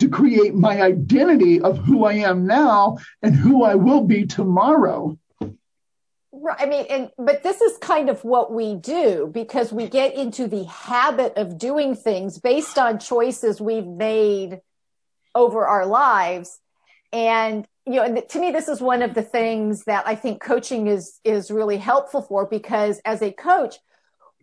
to 0.00 0.08
create 0.08 0.54
my 0.54 0.82
identity 0.82 1.60
of 1.60 1.78
who 1.78 2.04
I 2.04 2.14
am 2.14 2.46
now 2.46 2.98
and 3.22 3.34
who 3.34 3.62
I 3.62 3.76
will 3.76 4.04
be 4.04 4.26
tomorrow. 4.26 5.16
Right. 6.36 6.56
I 6.58 6.66
mean, 6.66 6.86
and 6.90 7.10
but 7.16 7.44
this 7.44 7.60
is 7.60 7.78
kind 7.78 8.10
of 8.10 8.24
what 8.24 8.52
we 8.52 8.74
do 8.74 9.30
because 9.32 9.72
we 9.72 9.88
get 9.88 10.14
into 10.14 10.48
the 10.48 10.64
habit 10.64 11.34
of 11.36 11.58
doing 11.58 11.94
things 11.94 12.38
based 12.38 12.76
on 12.76 12.98
choices 12.98 13.60
we've 13.60 13.86
made 13.86 14.60
over 15.36 15.64
our 15.64 15.86
lives. 15.86 16.58
And 17.12 17.68
you 17.86 17.94
know, 17.94 18.02
and 18.02 18.28
to 18.28 18.40
me, 18.40 18.50
this 18.50 18.66
is 18.66 18.80
one 18.80 19.02
of 19.02 19.14
the 19.14 19.22
things 19.22 19.84
that 19.84 20.08
I 20.08 20.16
think 20.16 20.42
coaching 20.42 20.88
is 20.88 21.20
is 21.22 21.52
really 21.52 21.76
helpful 21.76 22.22
for 22.22 22.46
because 22.46 23.00
as 23.04 23.22
a 23.22 23.30
coach, 23.30 23.76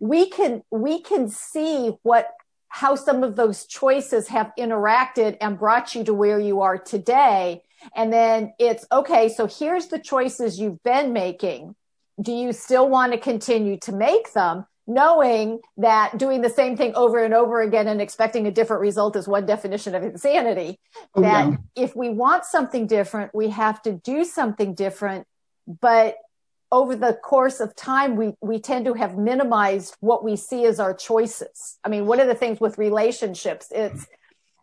we 0.00 0.30
can 0.30 0.62
we 0.70 1.02
can 1.02 1.28
see 1.28 1.98
what 2.04 2.32
how 2.68 2.94
some 2.94 3.22
of 3.22 3.36
those 3.36 3.66
choices 3.66 4.28
have 4.28 4.50
interacted 4.58 5.36
and 5.42 5.58
brought 5.58 5.94
you 5.94 6.04
to 6.04 6.14
where 6.14 6.40
you 6.40 6.62
are 6.62 6.78
today. 6.78 7.62
And 7.94 8.10
then 8.10 8.54
it's 8.58 8.86
okay. 8.90 9.28
So 9.28 9.46
here's 9.46 9.88
the 9.88 9.98
choices 9.98 10.58
you've 10.58 10.82
been 10.82 11.12
making 11.12 11.74
do 12.20 12.32
you 12.32 12.52
still 12.52 12.88
want 12.88 13.12
to 13.12 13.18
continue 13.18 13.78
to 13.78 13.92
make 13.92 14.32
them 14.32 14.66
knowing 14.86 15.60
that 15.76 16.18
doing 16.18 16.42
the 16.42 16.50
same 16.50 16.76
thing 16.76 16.94
over 16.94 17.22
and 17.22 17.32
over 17.32 17.60
again 17.60 17.86
and 17.86 18.00
expecting 18.00 18.46
a 18.46 18.50
different 18.50 18.82
result 18.82 19.14
is 19.16 19.28
one 19.28 19.46
definition 19.46 19.94
of 19.94 20.02
insanity? 20.02 20.78
Oh, 21.14 21.22
that 21.22 21.50
yeah. 21.50 21.56
if 21.76 21.96
we 21.96 22.08
want 22.08 22.44
something 22.44 22.86
different 22.86 23.34
we 23.34 23.50
have 23.50 23.80
to 23.82 23.92
do 23.92 24.24
something 24.24 24.74
different. 24.74 25.26
But 25.66 26.16
over 26.72 26.96
the 26.96 27.14
course 27.14 27.60
of 27.60 27.76
time 27.76 28.16
we 28.16 28.32
we 28.40 28.58
tend 28.58 28.86
to 28.86 28.94
have 28.94 29.16
minimized 29.16 29.96
what 30.00 30.24
we 30.24 30.36
see 30.36 30.64
as 30.64 30.80
our 30.80 30.94
choices. 30.94 31.78
I 31.84 31.88
mean 31.88 32.06
one 32.06 32.20
of 32.20 32.26
the 32.26 32.34
things 32.34 32.60
with 32.60 32.78
relationships 32.78 33.68
it's 33.70 34.06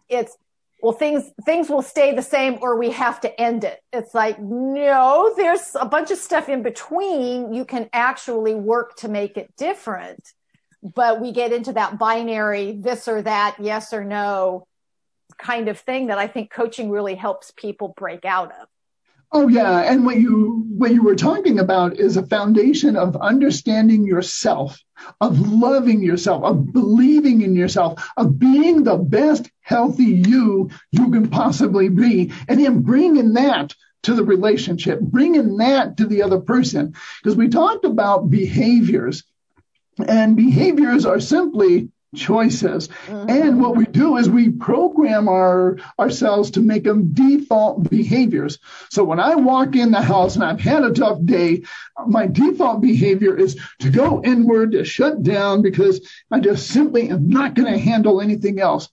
it's 0.10 0.36
well 0.82 0.94
things 0.94 1.32
things 1.46 1.70
will 1.70 1.82
stay 1.82 2.15
the 2.15 2.22
same 2.22 2.58
or 2.62 2.78
we 2.78 2.92
have 2.92 3.22
to 3.22 3.42
end 3.42 3.63
it. 3.63 3.80
It's 3.92 4.13
like 4.13 4.39
no 4.39 5.34
there's 5.36 5.76
a 5.80 5.86
bunch 5.86 6.12
of 6.12 6.18
stuff 6.18 6.50
in 6.50 6.63
between 6.63 7.54
you 7.54 7.65
can 7.65 7.89
actually 7.94 8.56
work 8.56 8.96
to 8.98 9.10
make 9.10 9.38
it 9.38 9.54
different. 9.58 10.34
But 10.82 11.20
we 11.20 11.34
get 11.34 11.52
into 11.52 11.74
that 11.74 12.00
binary 12.00 12.80
this 12.80 13.08
or 13.08 13.22
that 13.22 13.58
yes 13.60 13.94
or 13.94 14.06
no 14.06 14.65
kind 15.38 15.70
of 15.70 15.80
thing 15.80 16.08
that 16.08 16.18
i 16.18 16.28
think 16.28 16.52
coaching 16.52 16.89
really 16.89 17.15
helps 17.15 17.52
people 17.56 17.94
break 17.98 18.26
out 18.26 18.52
of 18.52 18.68
Oh 19.32 19.48
yeah, 19.48 19.82
and 19.82 20.06
what 20.06 20.18
you 20.18 20.65
what 20.70 20.92
you 20.92 21.04
were 21.04 21.15
talking 21.15 21.60
about 21.60 21.98
is 22.00 22.18
a 22.18 22.26
foundation 22.26 22.96
of 22.96 23.15
understanding 23.18 24.06
yourself, 24.06 24.82
of 25.22 25.39
loving 25.39 26.02
yourself, 26.02 26.44
of 26.44 26.74
believing 26.74 27.42
in 27.42 27.56
yourself, 27.56 28.04
of 28.18 28.39
being 28.39 28.84
the 28.84 28.98
best 28.98 29.50
healthy 29.62 30.24
you 30.28 30.72
you 30.92 31.12
can 31.12 31.30
possibly 31.30 31.89
be, 31.89 32.32
and 32.48 32.60
then 32.60 32.82
bringing 32.82 33.34
that 33.34 33.76
to 34.02 34.15
the 34.15 34.24
relationship, 34.24 35.00
bringing 35.00 35.58
that 35.58 35.98
to 35.98 36.08
the 36.08 36.24
other 36.24 36.39
person. 36.39 36.96
Because 37.22 37.38
we 37.38 37.50
talked 37.50 37.86
about 37.86 38.32
behaviors, 38.32 39.24
and 40.08 40.36
behaviors 40.36 41.06
are 41.06 41.20
simply 41.20 41.89
choices. 42.15 42.88
Mm-hmm. 42.88 43.30
And 43.30 43.62
what 43.62 43.76
we 43.76 43.86
do 43.86 44.17
is 44.17 44.30
we 44.30 44.50
program 44.50 45.28
our 45.28 45.78
ourselves 46.00 46.52
to 46.52 46.62
make 46.62 46.84
them 46.84 47.13
default 47.13 47.89
behaviors. 47.89 48.60
So 48.89 49.04
when 49.04 49.19
I 49.19 49.36
walk 49.36 49.76
in 49.76 49.91
the 49.91 50.02
house 50.02 50.36
and 50.36 50.43
I've 50.43 50.60
had 50.60 50.84
a 50.84 50.91
tough 50.91 51.19
day, 51.24 51.63
my 52.08 52.28
default 52.28 52.82
behavior 52.82 53.38
is 53.38 53.60
to 53.80 53.89
go 53.89 54.24
inward, 54.24 54.72
to 54.72 54.84
shut 54.84 55.22
down 55.22 55.62
because 55.62 56.08
I 56.32 56.39
just 56.39 56.67
simply 56.67 57.10
am 57.10 57.30
not 57.30 57.54
going 57.54 57.72
to 57.72 57.80
handle 57.80 58.22
anything 58.22 58.60
else. 58.60 58.89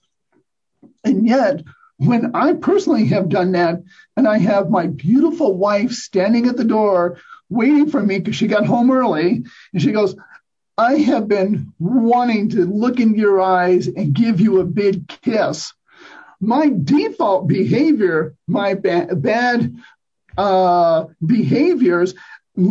And 1.03 1.27
yet, 1.27 1.63
when 1.97 2.35
I 2.35 2.53
personally 2.53 3.05
have 3.07 3.29
done 3.29 3.53
that, 3.53 3.81
and 4.15 4.27
I 4.27 4.37
have 4.37 4.69
my 4.69 4.87
beautiful 4.87 5.55
wife 5.55 5.91
standing 5.91 6.47
at 6.47 6.57
the 6.57 6.63
door 6.63 7.17
waiting 7.49 7.89
for 7.89 8.01
me 8.01 8.19
because 8.19 8.35
she 8.35 8.47
got 8.47 8.65
home 8.65 8.91
early, 8.91 9.43
and 9.73 9.81
she 9.81 9.91
goes, 9.91 10.15
I 10.77 10.95
have 10.97 11.27
been 11.27 11.73
wanting 11.79 12.49
to 12.49 12.65
look 12.65 12.99
in 12.99 13.15
your 13.15 13.41
eyes 13.41 13.87
and 13.87 14.13
give 14.13 14.39
you 14.39 14.59
a 14.59 14.65
big 14.65 15.07
kiss. 15.07 15.73
My 16.39 16.69
default 16.69 17.47
behavior, 17.47 18.35
my 18.47 18.75
ba- 18.75 19.07
bad 19.15 19.75
uh, 20.37 21.05
behaviors 21.25 22.13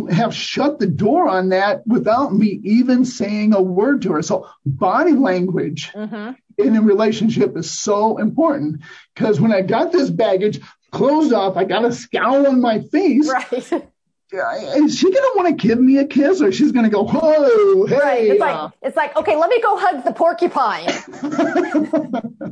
have 0.09 0.33
shut 0.33 0.79
the 0.79 0.87
door 0.87 1.27
on 1.27 1.49
that 1.49 1.85
without 1.85 2.33
me 2.33 2.59
even 2.63 3.03
saying 3.03 3.53
a 3.53 3.61
word 3.61 4.01
to 4.03 4.13
her. 4.13 4.21
So 4.21 4.47
body 4.65 5.13
language 5.13 5.91
mm-hmm. 5.93 6.31
in 6.57 6.75
a 6.75 6.81
relationship 6.81 7.57
is 7.57 7.71
so 7.71 8.17
important 8.17 8.81
because 9.15 9.39
when 9.39 9.51
I 9.51 9.61
got 9.61 9.91
this 9.91 10.09
baggage 10.09 10.61
closed 10.91 11.33
off, 11.33 11.57
I 11.57 11.65
got 11.65 11.85
a 11.85 11.91
scowl 11.91 12.47
on 12.47 12.61
my 12.61 12.81
face. 12.81 13.29
Right. 13.29 13.89
is 14.31 14.97
she 14.97 15.11
going 15.11 15.13
to 15.13 15.33
want 15.35 15.47
to 15.59 15.67
give 15.67 15.79
me 15.79 15.97
a 15.97 16.05
kiss 16.05 16.41
or 16.41 16.51
she's 16.51 16.71
going 16.71 16.85
to 16.85 16.91
go, 16.91 17.03
whoa, 17.03 17.85
hey. 17.85 17.97
Right. 17.97 18.23
It's 18.25 18.39
like, 18.39 18.71
it's 18.81 18.97
like, 18.97 19.15
okay, 19.15 19.35
let 19.35 19.49
me 19.49 19.61
go 19.61 19.77
hug 19.77 20.03
the 20.03 20.11
porcupine. 20.11 20.87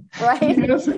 right? 0.22 0.58
Yes, 0.58 0.90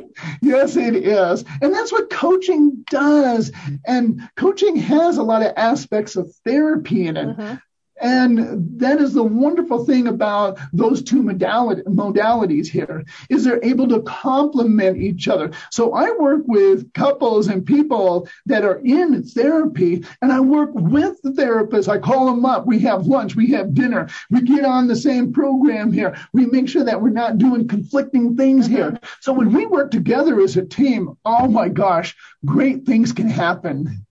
yes, 0.42 0.76
it 0.76 0.96
is. 0.96 1.46
And 1.62 1.74
that's 1.74 1.92
what 1.92 2.10
coaching 2.10 2.86
does. 2.90 3.52
And 3.86 4.30
coaching 4.36 4.76
has 4.76 5.18
a 5.18 5.24
lot 5.24 5.42
of 5.42 5.54
aspects 5.58 6.16
of 6.16 6.34
therapy 6.46 7.08
in 7.08 7.18
it. 7.18 7.28
Mm-hmm. 7.28 7.56
And 8.00 8.80
that 8.80 9.00
is 9.00 9.14
the 9.14 9.24
wonderful 9.24 9.86
thing 9.86 10.08
about 10.08 10.60
those 10.72 11.02
two 11.02 11.24
modality, 11.24 11.82
modalities 11.84 12.68
here 12.68 13.04
is 13.30 13.44
they're 13.44 13.64
able 13.64 13.88
to 13.90 14.02
complement 14.02 14.98
each 14.98 15.28
other. 15.28 15.52
So 15.72 15.94
I 15.94 16.12
work 16.12 16.44
with 16.46 16.94
couples 16.94 17.48
and 17.48 17.66
people 17.66 18.30
that 18.46 18.64
are 18.64 18.80
in 18.84 19.24
therapy 19.24 20.06
and 20.22 20.32
I 20.32 20.40
work 20.40 20.72
with 20.74 21.22
the 21.24 21.34
therapist. 21.34 21.90
I 21.90 21.98
call 21.98 22.28
them 22.28 22.46
up. 22.46 22.66
We 22.68 22.80
have 22.80 23.08
lunch. 23.08 23.36
We 23.36 23.52
have 23.52 23.74
dinner. 23.74 24.10
We 24.30 24.42
get 24.42 24.66
on 24.66 24.88
the 24.88 24.96
same 24.96 25.34
program 25.34 25.92
here. 25.92 26.16
We 26.34 26.46
make 26.46 26.70
sure 26.70 26.84
that 26.84 27.02
we're 27.02 27.10
not 27.10 27.38
doing 27.38 27.68
conflicting 27.68 28.36
things 28.36 28.66
mm-hmm. 28.66 28.76
here. 28.76 29.00
So 29.22 29.34
when 29.34 29.54
we 29.54 29.66
work 29.66 29.92
together 29.92 30.40
as 30.40 30.58
a 30.58 30.66
team, 30.66 31.18
oh 31.26 31.48
my 31.48 31.70
gosh, 31.70 32.16
great 32.46 32.86
things 32.86 33.12
can 33.12 33.30
happen. 33.30 34.06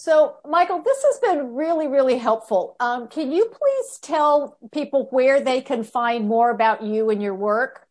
So, 0.00 0.36
Michael, 0.48 0.80
this 0.80 1.02
has 1.02 1.18
been 1.18 1.54
really, 1.54 1.86
really 1.86 2.16
helpful. 2.16 2.74
Um, 2.80 3.06
can 3.06 3.30
you 3.30 3.44
please 3.44 3.98
tell 3.98 4.56
people 4.72 5.08
where 5.10 5.42
they 5.42 5.60
can 5.60 5.84
find 5.84 6.26
more 6.26 6.48
about 6.48 6.82
you 6.82 7.10
and 7.10 7.22
your 7.22 7.34
work? 7.34 7.86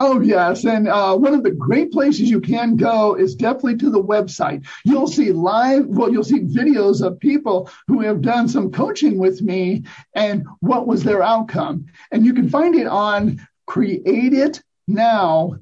Oh, 0.00 0.20
yes. 0.20 0.64
And 0.64 0.88
uh, 0.88 1.16
one 1.16 1.32
of 1.32 1.44
the 1.44 1.52
great 1.52 1.92
places 1.92 2.28
you 2.28 2.40
can 2.40 2.74
go 2.74 3.14
is 3.14 3.36
definitely 3.36 3.76
to 3.76 3.90
the 3.90 4.02
website. 4.02 4.66
You'll 4.84 5.06
see 5.06 5.30
live, 5.30 5.86
well, 5.86 6.10
you'll 6.10 6.24
see 6.24 6.40
videos 6.40 7.06
of 7.06 7.20
people 7.20 7.70
who 7.86 8.00
have 8.00 8.20
done 8.20 8.48
some 8.48 8.72
coaching 8.72 9.16
with 9.16 9.42
me 9.42 9.84
and 10.16 10.44
what 10.58 10.88
was 10.88 11.04
their 11.04 11.22
outcome. 11.22 11.86
And 12.10 12.26
you 12.26 12.34
can 12.34 12.48
find 12.48 12.74
it 12.74 12.88
on 12.88 13.46
Create 13.68 14.32
It 14.34 14.60
Now 14.88 15.60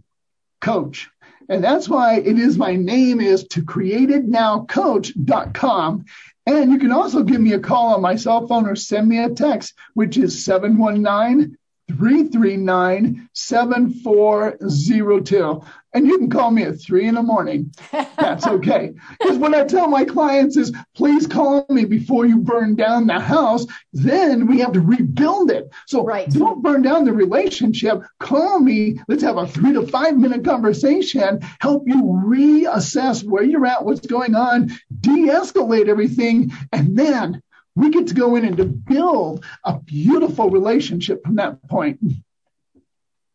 Coach. 0.62 1.11
And 1.51 1.63
that's 1.65 1.89
why 1.89 2.21
it 2.21 2.39
is 2.39 2.57
my 2.57 2.77
name 2.77 3.21
is 3.21 3.43
to 3.49 3.63
createitnowcoach.com. 3.63 6.05
And 6.47 6.71
you 6.71 6.79
can 6.79 6.93
also 6.93 7.25
give 7.25 7.41
me 7.41 7.55
a 7.55 7.59
call 7.59 7.89
on 7.89 8.01
my 8.01 8.15
cell 8.15 8.47
phone 8.47 8.69
or 8.69 8.77
send 8.77 9.09
me 9.09 9.19
a 9.19 9.31
text, 9.31 9.75
which 9.95 10.17
is 10.17 10.45
719 10.45 11.59
339 11.90 13.29
7402. 13.33 15.62
And 15.92 16.07
you 16.07 16.18
can 16.18 16.31
call 16.31 16.53
me 16.53 16.62
at 16.62 16.81
three 16.81 17.09
in 17.09 17.16
the 17.16 17.22
morning. 17.22 17.74
That's 18.16 18.46
okay. 18.46 18.94
Because 19.18 19.38
what 19.38 19.55
I 19.55 19.64
tell 19.64 19.88
my 19.88 20.05
clients 20.05 20.57
is, 20.57 20.72
please 20.94 21.26
call 21.26 21.66
me 21.68 21.85
before 21.85 22.26
you 22.26 22.38
burn 22.38 22.76
down 22.76 23.09
the 23.09 23.18
house. 23.18 23.66
Then 23.92 24.46
we 24.46 24.61
have 24.61 24.70
to 24.72 24.81
rebuild 24.81 25.50
it. 25.50 25.68
So 25.87 26.05
right. 26.05 26.31
don't 26.31 26.62
burn 26.62 26.83
down 26.83 27.05
the 27.05 27.12
relationship. 27.12 28.05
Call 28.20 28.61
me. 28.61 29.00
Let's 29.09 29.24
have 29.24 29.37
a 29.37 29.48
three 29.48 29.72
to 29.72 29.85
five 29.87 30.16
minute 30.16 30.44
conversation, 30.44 31.40
help 31.61 31.83
you 31.87 32.03
reassess 32.24 33.24
where 33.24 33.42
you're 33.42 33.66
at, 33.66 33.85
what's 33.85 34.07
going 34.07 34.37
on, 34.37 34.68
de 35.00 35.29
escalate 35.29 35.88
everything. 35.88 36.53
And 36.72 36.96
then 36.96 37.42
we 37.77 37.91
get 37.91 38.07
to 38.09 38.15
go 38.15 38.37
in 38.37 38.45
and 38.45 38.57
to 38.57 38.65
build 38.65 39.45
a 39.65 39.79
beautiful 39.79 40.51
relationship 40.51 41.23
from 41.25 41.37
that 41.37 41.67
point. 41.69 42.01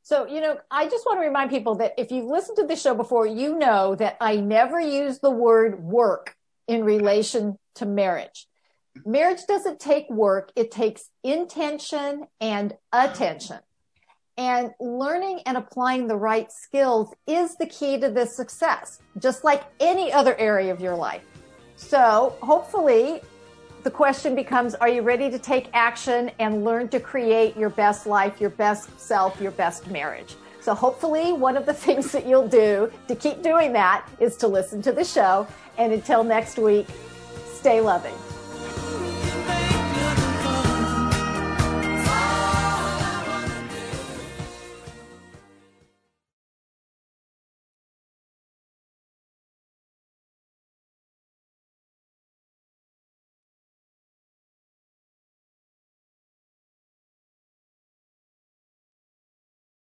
So, 0.04 0.28
you 0.28 0.40
know, 0.40 0.60
I 0.70 0.88
just 0.88 1.06
want 1.06 1.20
to 1.20 1.26
remind 1.26 1.50
people 1.50 1.76
that 1.76 1.94
if 1.98 2.12
you've 2.12 2.30
listened 2.30 2.58
to 2.58 2.68
the 2.68 2.76
show 2.76 2.94
before, 2.94 3.26
you 3.26 3.58
know 3.58 3.96
that 3.96 4.18
I 4.22 4.36
never 4.36 4.80
use 4.80 5.20
the 5.20 5.32
word 5.32 5.82
work 5.82 6.36
in 6.68 6.84
relation 6.84 7.58
to 7.76 7.86
marriage. 7.86 8.48
Marriage 9.04 9.46
doesn't 9.48 9.80
take 9.80 10.10
work, 10.10 10.52
it 10.56 10.72
takes 10.72 11.10
intention 11.24 12.28
and 12.40 12.78
attention. 12.94 13.60
And 14.38 14.72
learning 14.80 15.42
and 15.46 15.58
applying 15.58 16.08
the 16.08 16.18
right 16.18 16.52
skills 16.52 17.14
is 17.26 17.56
the 17.56 17.66
key 17.66 18.00
to 18.00 18.10
this 18.10 18.36
success, 18.36 19.00
just 19.18 19.44
like 19.44 19.64
any 19.80 20.14
other 20.14 20.36
area 20.38 20.72
of 20.72 20.82
your 20.82 20.96
life. 20.96 21.24
So 21.78 22.36
hopefully 22.42 23.22
the 23.86 23.92
question 23.92 24.34
becomes 24.34 24.74
Are 24.74 24.90
you 24.90 25.04
ready 25.04 25.30
to 25.30 25.38
take 25.38 25.70
action 25.74 26.32
and 26.40 26.66
learn 26.66 26.90
to 26.90 27.00
create 27.00 27.56
your 27.56 27.70
best 27.70 28.08
life, 28.08 28.42
your 28.42 28.50
best 28.50 29.00
self, 29.00 29.40
your 29.40 29.52
best 29.52 29.88
marriage? 29.92 30.36
So, 30.60 30.74
hopefully, 30.74 31.32
one 31.32 31.56
of 31.56 31.68
the 31.68 31.74
things 31.86 32.12
that 32.12 32.26
you'll 32.26 32.48
do 32.48 32.92
to 33.08 33.16
keep 33.16 33.44
doing 33.44 33.72
that 33.74 34.10
is 34.20 34.36
to 34.38 34.48
listen 34.48 34.82
to 34.82 34.92
the 34.92 35.06
show. 35.06 35.48
And 35.78 35.94
until 35.94 36.24
next 36.24 36.58
week, 36.58 36.88
stay 37.54 37.80
loving. 37.80 38.16